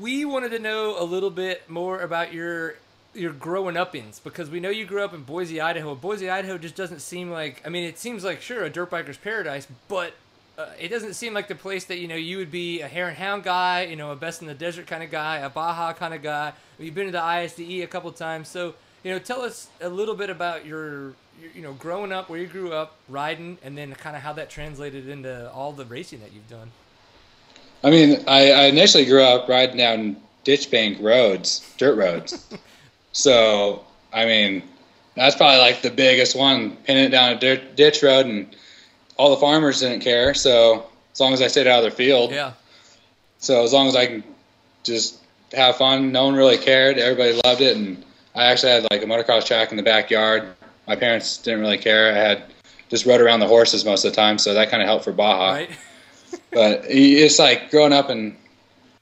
we 0.00 0.24
wanted 0.24 0.50
to 0.50 0.58
know 0.58 1.00
a 1.00 1.04
little 1.04 1.30
bit 1.30 1.68
more 1.68 2.00
about 2.00 2.32
your 2.32 2.76
your 3.14 3.32
growing 3.32 3.76
up 3.76 3.94
ins 3.94 4.20
because 4.20 4.50
we 4.50 4.60
know 4.60 4.68
you 4.68 4.84
grew 4.84 5.02
up 5.02 5.14
in 5.14 5.22
Boise, 5.22 5.60
Idaho. 5.60 5.94
Boise, 5.94 6.28
Idaho 6.28 6.58
just 6.58 6.76
doesn't 6.76 7.00
seem 7.00 7.30
like 7.30 7.62
I 7.64 7.68
mean, 7.68 7.84
it 7.84 7.98
seems 7.98 8.24
like 8.24 8.40
sure 8.40 8.64
a 8.64 8.70
dirt 8.70 8.90
biker's 8.90 9.16
paradise, 9.16 9.66
but 9.88 10.14
uh, 10.58 10.68
it 10.78 10.88
doesn't 10.88 11.14
seem 11.14 11.34
like 11.34 11.48
the 11.48 11.54
place 11.54 11.84
that 11.84 11.98
you 11.98 12.08
know 12.08 12.14
you 12.14 12.38
would 12.38 12.50
be 12.50 12.80
a 12.80 12.88
hare 12.88 13.08
and 13.08 13.16
hound 13.16 13.44
guy, 13.44 13.82
you 13.82 13.96
know, 13.96 14.10
a 14.10 14.16
best 14.16 14.40
in 14.40 14.46
the 14.46 14.54
desert 14.54 14.86
kind 14.86 15.02
of 15.02 15.10
guy, 15.10 15.38
a 15.38 15.50
Baja 15.50 15.92
kind 15.92 16.14
of 16.14 16.22
guy. 16.22 16.52
You've 16.78 16.94
been 16.94 17.06
to 17.06 17.12
the 17.12 17.22
ISDE 17.22 17.82
a 17.82 17.86
couple 17.86 18.10
times, 18.12 18.48
so 18.48 18.74
you 19.02 19.10
know, 19.10 19.18
tell 19.18 19.42
us 19.42 19.68
a 19.80 19.88
little 19.88 20.14
bit 20.14 20.30
about 20.30 20.66
your, 20.66 21.14
your 21.40 21.50
you 21.54 21.62
know 21.62 21.72
growing 21.74 22.12
up, 22.12 22.28
where 22.28 22.40
you 22.40 22.46
grew 22.46 22.72
up, 22.72 22.96
riding, 23.08 23.58
and 23.62 23.76
then 23.76 23.94
kind 23.94 24.16
of 24.16 24.22
how 24.22 24.32
that 24.34 24.50
translated 24.50 25.08
into 25.08 25.50
all 25.52 25.72
the 25.72 25.84
racing 25.84 26.20
that 26.20 26.32
you've 26.32 26.48
done. 26.48 26.70
I 27.86 27.90
mean, 27.90 28.24
I, 28.26 28.50
I 28.50 28.62
initially 28.64 29.04
grew 29.04 29.22
up 29.22 29.48
riding 29.48 29.76
down 29.76 30.16
ditch 30.42 30.72
bank 30.72 30.98
roads, 31.00 31.60
dirt 31.78 31.94
roads. 31.94 32.44
so 33.12 33.84
I 34.12 34.24
mean, 34.24 34.64
that's 35.14 35.36
probably 35.36 35.58
like 35.60 35.82
the 35.82 35.90
biggest 35.90 36.34
one, 36.34 36.76
pinning 36.78 37.04
it 37.04 37.10
down 37.10 37.32
a 37.32 37.38
dirt, 37.38 37.76
ditch 37.76 38.02
road 38.02 38.26
and 38.26 38.56
all 39.16 39.30
the 39.30 39.36
farmers 39.36 39.78
didn't 39.80 40.00
care. 40.00 40.34
So 40.34 40.86
as 41.12 41.20
long 41.20 41.32
as 41.32 41.40
I 41.40 41.46
stayed 41.46 41.68
out 41.68 41.78
of 41.78 41.82
their 41.84 41.92
field, 41.92 42.32
Yeah. 42.32 42.54
so 43.38 43.62
as 43.62 43.72
long 43.72 43.86
as 43.86 43.94
I 43.94 44.06
can 44.06 44.24
just 44.82 45.18
have 45.52 45.76
fun, 45.76 46.10
no 46.10 46.24
one 46.24 46.34
really 46.34 46.58
cared. 46.58 46.98
Everybody 46.98 47.40
loved 47.44 47.60
it, 47.60 47.76
and 47.76 48.04
I 48.34 48.46
actually 48.46 48.72
had 48.72 48.86
like 48.90 49.02
a 49.02 49.06
motocross 49.06 49.46
track 49.46 49.70
in 49.70 49.76
the 49.76 49.82
backyard. 49.84 50.48
My 50.88 50.96
parents 50.96 51.38
didn't 51.38 51.60
really 51.60 51.78
care. 51.78 52.12
I 52.12 52.16
had 52.16 52.42
just 52.90 53.06
rode 53.06 53.20
around 53.20 53.40
the 53.40 53.46
horses 53.46 53.84
most 53.84 54.04
of 54.04 54.10
the 54.10 54.16
time, 54.16 54.38
so 54.38 54.54
that 54.54 54.70
kind 54.70 54.82
of 54.82 54.88
helped 54.88 55.04
for 55.04 55.12
Baja. 55.12 55.52
Right. 55.52 55.70
But 56.52 56.84
it's 56.88 57.38
like 57.38 57.70
growing 57.70 57.92
up 57.92 58.10
in 58.10 58.36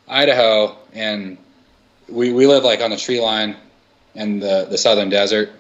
Idaho, 0.09 0.77
and 0.93 1.39
we 2.09 2.33
we 2.33 2.47
live 2.47 2.65
like 2.65 2.81
on 2.81 2.91
the 2.91 2.97
tree 2.97 3.21
line 3.21 3.57
in 4.15 4.41
the 4.41 4.67
the 4.69 4.79
southern 4.79 5.09
desert. 5.09 5.51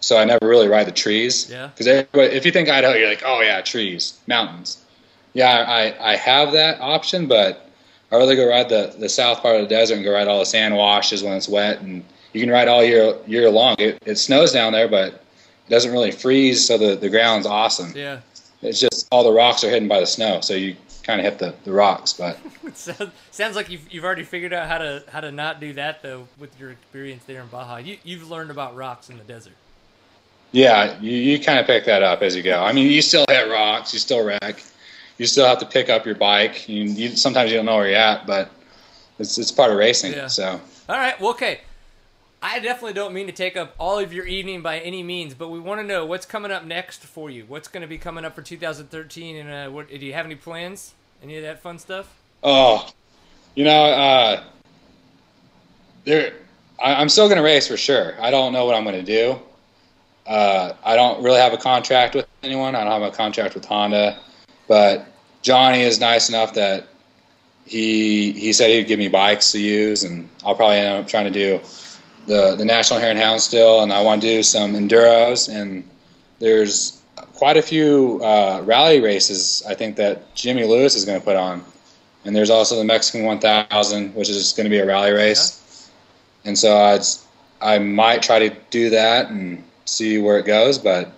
So 0.00 0.16
I 0.16 0.24
never 0.24 0.48
really 0.48 0.68
ride 0.68 0.86
the 0.86 0.92
trees. 0.92 1.50
Yeah. 1.50 1.68
Because 1.76 1.86
if 2.14 2.46
you 2.46 2.52
think 2.52 2.68
Idaho, 2.68 2.94
you're 2.94 3.08
like, 3.08 3.22
oh 3.24 3.42
yeah, 3.42 3.60
trees, 3.60 4.18
mountains. 4.26 4.82
Yeah, 5.34 5.48
I 5.50 6.12
I 6.12 6.16
have 6.16 6.52
that 6.52 6.80
option, 6.80 7.26
but 7.26 7.68
I 8.10 8.16
rather 8.16 8.34
go 8.34 8.48
ride 8.48 8.68
the 8.68 8.94
the 8.98 9.08
south 9.08 9.42
part 9.42 9.56
of 9.56 9.62
the 9.62 9.68
desert 9.68 9.96
and 9.96 10.04
go 10.04 10.12
ride 10.12 10.26
all 10.28 10.38
the 10.38 10.46
sand 10.46 10.74
washes 10.74 11.22
when 11.22 11.34
it's 11.34 11.48
wet, 11.48 11.80
and 11.80 12.02
you 12.32 12.40
can 12.40 12.50
ride 12.50 12.68
all 12.68 12.82
year 12.82 13.16
year 13.26 13.50
long. 13.50 13.76
It, 13.78 14.02
it 14.04 14.16
snows 14.16 14.52
down 14.52 14.72
there, 14.72 14.88
but 14.88 15.12
it 15.12 15.70
doesn't 15.70 15.92
really 15.92 16.10
freeze, 16.10 16.66
so 16.66 16.78
the 16.78 16.96
the 16.96 17.08
ground's 17.08 17.46
awesome. 17.46 17.92
Yeah. 17.94 18.20
It's 18.62 18.78
just 18.78 19.08
all 19.10 19.24
the 19.24 19.32
rocks 19.32 19.64
are 19.64 19.70
hidden 19.70 19.88
by 19.88 20.00
the 20.00 20.06
snow, 20.06 20.40
so 20.40 20.54
you 20.54 20.76
kind 21.02 21.18
of 21.18 21.24
hit 21.24 21.38
the, 21.38 21.54
the 21.64 21.72
rocks. 21.72 22.12
But 22.12 22.38
sounds, 22.74 23.10
sounds 23.30 23.56
like 23.56 23.70
you've, 23.70 23.90
you've 23.92 24.04
already 24.04 24.22
figured 24.24 24.52
out 24.52 24.68
how 24.68 24.78
to 24.78 25.02
how 25.10 25.20
to 25.20 25.32
not 25.32 25.60
do 25.60 25.72
that 25.74 26.02
though 26.02 26.28
with 26.38 26.58
your 26.60 26.70
experience 26.70 27.24
there 27.24 27.40
in 27.40 27.48
Baja. 27.48 27.78
You 27.78 27.96
you've 28.04 28.30
learned 28.30 28.50
about 28.50 28.76
rocks 28.76 29.08
in 29.08 29.16
the 29.16 29.24
desert. 29.24 29.54
yeah, 30.52 30.98
you, 31.00 31.12
you 31.12 31.40
kind 31.40 31.58
of 31.58 31.66
pick 31.66 31.84
that 31.86 32.02
up 32.02 32.22
as 32.22 32.36
you 32.36 32.42
go. 32.42 32.62
I 32.62 32.72
mean, 32.72 32.90
you 32.90 33.02
still 33.02 33.24
hit 33.28 33.50
rocks, 33.50 33.92
you 33.92 33.98
still 33.98 34.24
wreck, 34.24 34.62
you 35.16 35.26
still 35.26 35.46
have 35.46 35.58
to 35.60 35.66
pick 35.66 35.88
up 35.88 36.04
your 36.04 36.16
bike. 36.16 36.68
You, 36.68 36.84
you 36.84 37.16
sometimes 37.16 37.50
you 37.50 37.56
don't 37.56 37.66
know 37.66 37.76
where 37.76 37.88
you're 37.88 37.98
at, 37.98 38.26
but 38.26 38.50
it's 39.18 39.38
it's 39.38 39.50
part 39.52 39.70
of 39.70 39.78
racing. 39.78 40.12
Yeah. 40.12 40.26
So 40.26 40.60
All 40.88 40.96
right. 40.96 41.18
Well, 41.20 41.30
okay. 41.30 41.60
I 42.42 42.58
definitely 42.58 42.94
don't 42.94 43.12
mean 43.12 43.26
to 43.26 43.32
take 43.32 43.56
up 43.56 43.74
all 43.78 43.98
of 43.98 44.12
your 44.12 44.26
evening 44.26 44.62
by 44.62 44.78
any 44.78 45.02
means, 45.02 45.34
but 45.34 45.48
we 45.48 45.60
want 45.60 45.80
to 45.80 45.86
know 45.86 46.06
what's 46.06 46.24
coming 46.24 46.50
up 46.50 46.64
next 46.64 47.04
for 47.04 47.28
you. 47.28 47.44
What's 47.46 47.68
going 47.68 47.82
to 47.82 47.86
be 47.86 47.98
coming 47.98 48.24
up 48.24 48.34
for 48.34 48.42
2013, 48.42 49.36
and 49.36 49.50
uh, 49.50 49.70
what, 49.70 49.88
do 49.88 49.96
you 49.96 50.14
have 50.14 50.24
any 50.24 50.36
plans? 50.36 50.94
Any 51.22 51.36
of 51.36 51.42
that 51.42 51.60
fun 51.60 51.78
stuff? 51.78 52.14
oh, 52.42 52.88
you 53.54 53.64
know, 53.64 53.84
uh, 53.84 54.42
there 56.04 56.32
I, 56.82 56.94
I'm 56.94 57.08
still 57.08 57.28
gonna 57.28 57.42
race 57.42 57.68
for 57.68 57.76
sure. 57.76 58.14
I 58.20 58.30
don't 58.30 58.52
know 58.52 58.64
what 58.64 58.74
I'm 58.74 58.84
gonna 58.84 59.02
do. 59.02 59.38
Uh, 60.26 60.74
I 60.84 60.96
don't 60.96 61.22
really 61.22 61.38
have 61.38 61.52
a 61.52 61.56
contract 61.56 62.14
with 62.14 62.26
anyone. 62.42 62.74
I 62.74 62.84
don't 62.84 63.02
have 63.02 63.12
a 63.12 63.14
contract 63.14 63.54
with 63.54 63.64
Honda, 63.64 64.18
but 64.68 65.06
Johnny 65.42 65.82
is 65.82 65.98
nice 65.98 66.28
enough 66.28 66.54
that 66.54 66.88
he 67.66 68.32
he 68.32 68.52
said 68.52 68.70
he'd 68.70 68.86
give 68.86 68.98
me 68.98 69.08
bikes 69.08 69.52
to 69.52 69.60
use, 69.60 70.04
and 70.04 70.28
I'll 70.44 70.54
probably 70.54 70.76
end 70.76 71.04
up 71.04 71.08
trying 71.08 71.24
to 71.24 71.30
do 71.30 71.60
the 72.26 72.54
the 72.56 72.64
National 72.64 73.00
Hare 73.00 73.10
and 73.10 73.18
Hound 73.18 73.40
still, 73.40 73.82
and 73.82 73.92
I 73.92 74.02
want 74.02 74.22
to 74.22 74.28
do 74.28 74.42
some 74.42 74.74
enduros, 74.74 75.48
and 75.48 75.88
there's 76.38 77.00
quite 77.34 77.56
a 77.56 77.62
few 77.62 78.20
uh, 78.22 78.62
rally 78.64 79.00
races 79.00 79.62
I 79.68 79.74
think 79.74 79.96
that 79.96 80.34
Jimmy 80.34 80.64
Lewis 80.64 80.94
is 80.94 81.04
going 81.04 81.18
to 81.18 81.24
put 81.24 81.36
on, 81.36 81.64
and 82.24 82.34
there's 82.36 82.50
also 82.50 82.76
the 82.76 82.84
Mexican 82.84 83.24
1000, 83.24 84.14
which 84.14 84.28
is 84.28 84.52
going 84.52 84.64
to 84.64 84.70
be 84.70 84.78
a 84.78 84.86
rally 84.86 85.12
race, 85.12 85.90
and 86.44 86.58
so 86.58 86.76
I'd, 86.76 87.02
I 87.60 87.78
might 87.78 88.22
try 88.22 88.48
to 88.48 88.54
do 88.70 88.90
that 88.90 89.30
and 89.30 89.62
see 89.84 90.18
where 90.18 90.38
it 90.38 90.46
goes, 90.46 90.78
but 90.78 91.12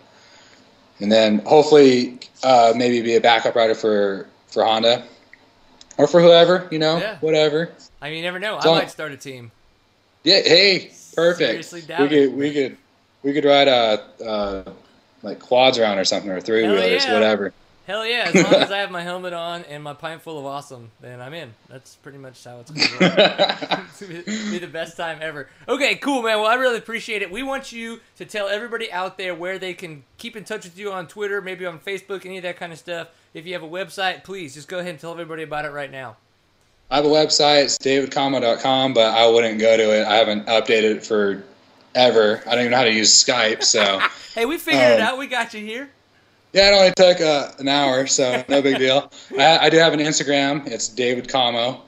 and 1.01 1.11
then 1.11 1.41
hopefully 1.41 2.19
uh, 2.45 2.73
maybe 2.77 3.01
be 3.03 3.17
a 3.17 3.21
backup 3.21 3.55
rider 3.55 3.75
for 3.75 4.27
for 4.49 4.65
Honda 4.65 5.05
or 5.99 6.07
for 6.07 6.21
whoever, 6.21 6.69
you 6.71 6.79
know, 6.79 6.99
Yeah. 6.99 7.19
whatever. 7.21 7.71
I 8.01 8.09
mean, 8.09 8.19
you 8.19 8.23
never 8.23 8.39
know. 8.39 8.57
I 8.57 8.61
Don't- 8.63 8.79
might 8.79 8.91
start 8.91 9.13
a 9.13 9.17
team. 9.17 9.51
Yeah, 10.25 10.41
hey, 10.41 10.93
perfect. 11.15 11.73
We 11.73 11.83
could 11.83 12.35
we 12.35 12.53
could 12.53 12.77
we 13.23 13.33
could 13.33 13.45
ride 13.45 13.69
a 13.69 14.25
uh, 14.25 14.73
like 15.23 15.41
quads 15.41 15.79
around 15.79 15.99
or 15.99 16.05
something 16.05 16.31
or 16.31 16.41
three 16.41 16.63
wheelers, 16.63 17.05
yeah. 17.05 17.13
whatever. 17.13 17.53
Hell 17.87 18.07
yeah! 18.07 18.31
As 18.33 18.35
long 18.35 18.55
as 18.63 18.71
I 18.71 18.79
have 18.79 18.93
my 18.93 19.03
helmet 19.03 19.33
on 19.33 19.65
and 19.65 19.83
my 19.83 19.93
pint 19.93 20.23
full 20.23 20.39
of 20.39 20.47
awesome, 20.47 20.93
then 21.01 21.21
I'm 21.21 21.35
in. 21.35 21.53
That's 21.69 21.97
pretty 21.97 22.19
much 22.19 22.43
how 22.45 22.61
it's 22.61 22.71
going 22.71 22.87
to. 22.87 23.89
It's 23.91 24.01
gonna 24.01 24.13
be 24.13 24.23
be 24.53 24.59
the 24.59 24.69
best 24.69 24.97
time 24.97 25.19
ever. 25.21 25.49
Okay, 25.69 25.97
cool, 25.97 26.23
man. 26.23 26.39
Well, 26.39 26.47
I 26.47 26.55
really 26.55 26.79
appreciate 26.79 27.23
it. 27.23 27.31
We 27.33 27.43
want 27.43 27.73
you 27.73 28.01
to 28.19 28.25
tell 28.25 28.49
everybody 28.49 28.93
out 28.93 29.19
there 29.19 29.35
where 29.35 29.59
they 29.59 29.75
can 29.75 30.05
keep 30.17 30.37
in 30.37 30.45
touch 30.45 30.65
with 30.65 30.79
you 30.79 30.93
on 30.93 31.09
Twitter, 31.09 31.41
maybe 31.41 31.67
on 31.67 31.81
Facebook, 31.81 32.25
any 32.25 32.37
of 32.37 32.45
that 32.45 32.57
kind 32.57 32.73
of 32.73 32.79
stuff. 32.79 33.09
If 33.35 33.47
you 33.47 33.55
have 33.55 33.65
a 33.65 33.69
website, 33.69 34.23
please 34.23 34.55
just 34.55 34.69
go 34.69 34.79
ahead 34.79 34.91
and 34.91 35.01
tell 35.01 35.13
everybody 35.13 35.43
about 35.43 35.65
it 35.65 35.71
right 35.71 35.91
now. 35.91 36.17
I 36.93 36.97
have 36.97 37.07
a 37.07 37.09
website, 37.09 37.65
it's 37.65 37.79
davidkamo.com, 37.79 38.93
but 38.93 39.15
I 39.15 39.27
wouldn't 39.27 39.59
go 39.59 39.79
to 39.79 39.99
it. 39.99 40.07
I 40.07 40.17
haven't 40.17 40.47
updated 40.47 40.97
it 40.97 41.07
for 41.07 41.43
ever. 41.95 42.43
I 42.47 42.51
don't 42.51 42.61
even 42.61 42.71
know 42.73 42.77
how 42.77 42.85
to 42.85 42.93
use 42.93 43.11
Skype, 43.25 43.63
so 43.63 43.99
Hey, 44.35 44.45
we 44.45 44.59
figured 44.59 44.83
it 44.83 45.01
Um, 45.01 45.07
out. 45.07 45.19
We 45.19 45.27
got 45.27 45.55
you 45.55 45.65
here. 45.65 45.89
yeah, 46.53 46.69
it 46.71 46.75
only 46.79 46.93
took 46.93 47.23
uh, 47.23 47.51
an 47.59 47.69
hour, 47.69 48.07
so 48.07 48.45
no 48.47 48.61
big 48.61 48.77
deal. 48.77 49.11
I, 49.39 49.59
I 49.59 49.71
do 49.71 49.79
have 49.79 49.95
an 49.95 50.01
Instagram. 50.01 50.67
It's 50.67 50.87
David 50.89 51.31
Kamo. 51.31 51.81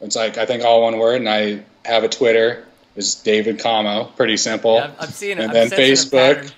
It's 0.00 0.14
like 0.14 0.38
I 0.38 0.46
think 0.46 0.62
all 0.64 0.82
one 0.82 0.98
word, 0.98 1.16
and 1.16 1.28
I 1.28 1.64
have 1.84 2.04
a 2.04 2.08
Twitter. 2.08 2.64
It's 2.94 3.16
David 3.16 3.58
Kamo. 3.58 4.04
Pretty 4.16 4.36
simple. 4.36 4.76
Yeah, 4.76 4.84
I'm, 4.84 4.92
I'm 5.00 5.08
seeing 5.10 5.38
it. 5.38 5.42
and 5.42 5.50
I'm 5.50 5.68
then 5.68 5.70
Facebook. 5.70 6.52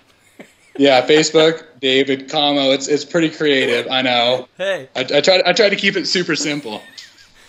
Yeah, 0.76 1.06
Facebook, 1.06 1.64
David 1.80 2.28
Kamo. 2.30 2.72
It's 2.72 2.88
it's 2.88 3.06
pretty 3.06 3.30
creative. 3.30 3.90
I 3.90 4.02
know. 4.02 4.48
Hey, 4.58 4.90
I, 4.94 5.00
I 5.00 5.20
try 5.22 5.42
I 5.46 5.54
try 5.54 5.70
to 5.70 5.76
keep 5.76 5.96
it 5.96 6.06
super 6.06 6.36
simple. 6.36 6.82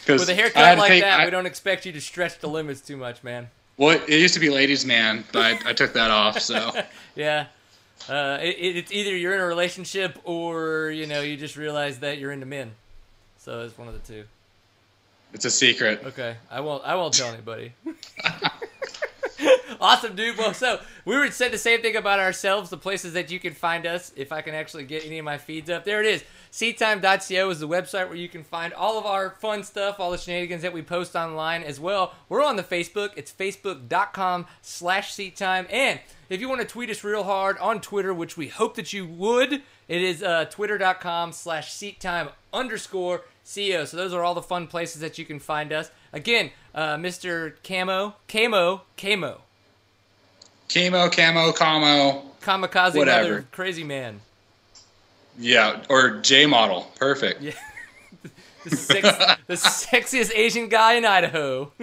With 0.08 0.30
a 0.30 0.36
haircut 0.36 0.78
like 0.78 1.02
that, 1.02 1.26
we 1.26 1.32
don't 1.32 1.46
expect 1.46 1.86
you 1.86 1.92
to 1.94 2.02
stretch 2.02 2.40
the 2.40 2.48
limits 2.48 2.82
too 2.82 2.98
much, 2.98 3.24
man. 3.24 3.50
Well, 3.78 4.00
it 4.08 4.10
used 4.20 4.34
to 4.36 4.40
be 4.40 4.50
ladies' 4.50 4.86
man, 4.86 5.24
but 5.32 5.42
I, 5.66 5.70
I 5.70 5.74
took 5.74 5.94
that 5.94 6.12
off. 6.12 6.40
So 6.40 6.72
Yeah. 7.16 7.46
Uh, 8.10 8.40
it- 8.42 8.78
it's 8.78 8.92
either 8.92 9.16
you're 9.16 9.34
in 9.36 9.42
a 9.42 9.46
relationship 9.46 10.18
or 10.24 10.90
you 10.90 11.06
know 11.08 11.22
you 11.22 11.38
just 11.38 11.56
realize 11.56 12.00
that 12.00 12.18
you're 12.18 12.32
into 12.32 12.46
men. 12.46 12.72
So 13.40 13.62
it's 13.62 13.78
one 13.78 13.88
of 13.88 13.94
the 13.94 14.00
two. 14.14 14.24
it's 15.34 15.46
a 15.46 15.52
secret. 15.52 16.02
Okay, 16.06 16.36
I 16.50 16.60
won't. 16.62 16.84
I 16.86 16.96
won't 16.96 17.14
tell 17.14 17.32
anybody. 17.34 17.74
awesome, 19.82 20.16
dude. 20.16 20.38
Well, 20.38 20.54
so 20.54 20.80
we 21.06 21.18
would 21.18 21.34
say 21.34 21.50
the 21.50 21.58
same 21.58 21.82
thing 21.82 21.96
about 21.96 22.20
ourselves, 22.20 22.70
the 22.70 22.78
places 22.78 23.14
that 23.14 23.32
you 23.32 23.40
can 23.40 23.54
find 23.54 23.86
us. 23.86 24.12
If 24.16 24.32
I 24.32 24.42
can 24.42 24.54
actually 24.54 24.86
get 24.86 25.06
any 25.06 25.20
of 25.20 25.26
my 25.26 25.38
feeds 25.38 25.70
up, 25.70 25.86
there 25.86 26.02
it 26.02 26.08
is. 26.08 26.24
Seattime.co 26.52 27.50
is 27.50 27.60
the 27.60 27.68
website 27.68 28.08
where 28.08 28.16
you 28.16 28.28
can 28.28 28.44
find 28.44 28.74
all 28.74 28.98
of 29.00 29.06
our 29.06 29.32
fun 29.32 29.64
stuff, 29.64 30.00
all 30.00 30.12
the 30.12 30.18
shenanigans 30.18 30.62
that 30.64 30.74
we 30.74 30.82
post 30.82 31.16
online 31.16 31.64
as 31.64 31.80
well. 31.80 32.14
We're 32.30 32.44
on 32.44 32.58
the 32.58 32.64
Facebook. 32.64 33.12
It's 33.16 33.32
facebook.com 33.32 34.48
slash 34.62 35.14
seattime. 35.14 35.68
And 35.72 36.00
if 36.30 36.42
you 36.42 36.50
want 36.50 36.62
to 36.62 36.68
tweet 36.68 36.90
us 36.90 37.04
real 37.04 37.24
hard 37.24 37.58
on 37.60 37.82
Twitter, 37.82 38.14
which 38.14 38.38
we 38.38 38.48
hope 38.50 38.76
that 38.76 38.94
you 38.94 39.06
would, 39.06 39.54
it 39.88 40.02
is 40.02 40.22
uh, 40.24 40.46
twitter.com 40.46 41.32
slash 41.32 41.74
seattime 41.74 42.32
underscore 42.54 43.24
CO. 43.44 43.86
So 43.86 43.98
those 43.98 44.14
are 44.14 44.24
all 44.24 44.34
the 44.34 44.42
fun 44.42 44.68
places 44.68 45.02
that 45.02 45.18
you 45.18 45.26
can 45.26 45.40
find 45.40 45.74
us. 45.74 45.90
Again, 46.14 46.52
uh, 46.76 46.96
Mr. 46.96 47.54
Kamo, 47.64 48.16
Camo, 48.28 48.82
Camo. 48.98 49.42
Camo, 50.68 51.10
camo, 51.10 51.52
camo. 51.52 52.32
Kamikaze 52.42 52.96
Whatever. 52.96 53.44
Crazy 53.52 53.84
Man. 53.84 54.22
Yeah, 55.38 55.84
or 55.90 56.22
J 56.22 56.46
model. 56.46 56.92
Perfect. 56.96 57.42
Yeah. 57.42 57.54
the, 58.64 58.76
sex, 58.76 59.36
the 59.48 59.54
sexiest 59.54 60.36
Asian 60.36 60.68
guy 60.68 60.94
in 60.94 61.06
Idaho. 61.06 61.72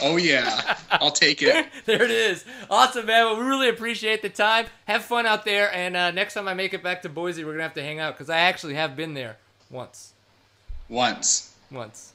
Oh 0.00 0.16
yeah, 0.16 0.76
I'll 0.92 1.10
take 1.10 1.42
it. 1.42 1.66
there 1.84 2.04
it 2.04 2.12
is. 2.12 2.44
Awesome, 2.70 3.06
man. 3.06 3.24
Well, 3.24 3.36
we 3.36 3.44
really 3.44 3.68
appreciate 3.68 4.22
the 4.22 4.28
time. 4.28 4.66
Have 4.84 5.04
fun 5.04 5.26
out 5.26 5.44
there. 5.44 5.74
And 5.74 5.96
uh, 5.96 6.12
next 6.12 6.34
time 6.34 6.46
I 6.46 6.54
make 6.54 6.72
it 6.72 6.84
back 6.84 7.02
to 7.02 7.08
Boise, 7.08 7.42
we're 7.42 7.50
going 7.50 7.58
to 7.58 7.64
have 7.64 7.74
to 7.74 7.82
hang 7.82 7.98
out 7.98 8.14
because 8.14 8.30
I 8.30 8.38
actually 8.38 8.74
have 8.74 8.94
been 8.94 9.14
there 9.14 9.38
once. 9.70 10.12
Once. 10.88 11.52
Once. 11.72 12.12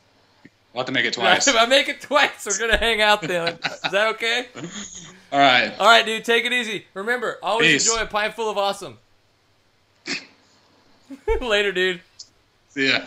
We'll 0.74 0.82
have 0.82 0.88
to 0.88 0.92
make 0.92 1.06
it 1.06 1.14
twice. 1.14 1.48
if 1.48 1.56
I 1.56 1.66
make 1.68 1.88
it 1.88 2.02
twice, 2.02 2.46
we're 2.48 2.58
going 2.58 2.72
to 2.72 2.78
hang 2.78 3.00
out 3.00 3.22
then. 3.22 3.60
Is 3.86 3.92
that 3.92 4.08
okay? 4.16 4.48
All 5.32 5.40
right. 5.40 5.72
All 5.80 5.86
right, 5.86 6.04
dude. 6.06 6.26
Take 6.26 6.46
it 6.46 6.54
easy. 6.54 6.86
Remember, 6.96 7.38
always 7.44 7.74
Peace. 7.74 7.88
enjoy 7.88 8.02
a 8.02 8.08
pint 8.08 8.34
full 8.34 8.50
of 8.50 8.58
awesome. 8.58 8.98
Later, 11.42 11.72
dude. 11.72 12.02
See 12.70 12.90
ya. 12.90 13.02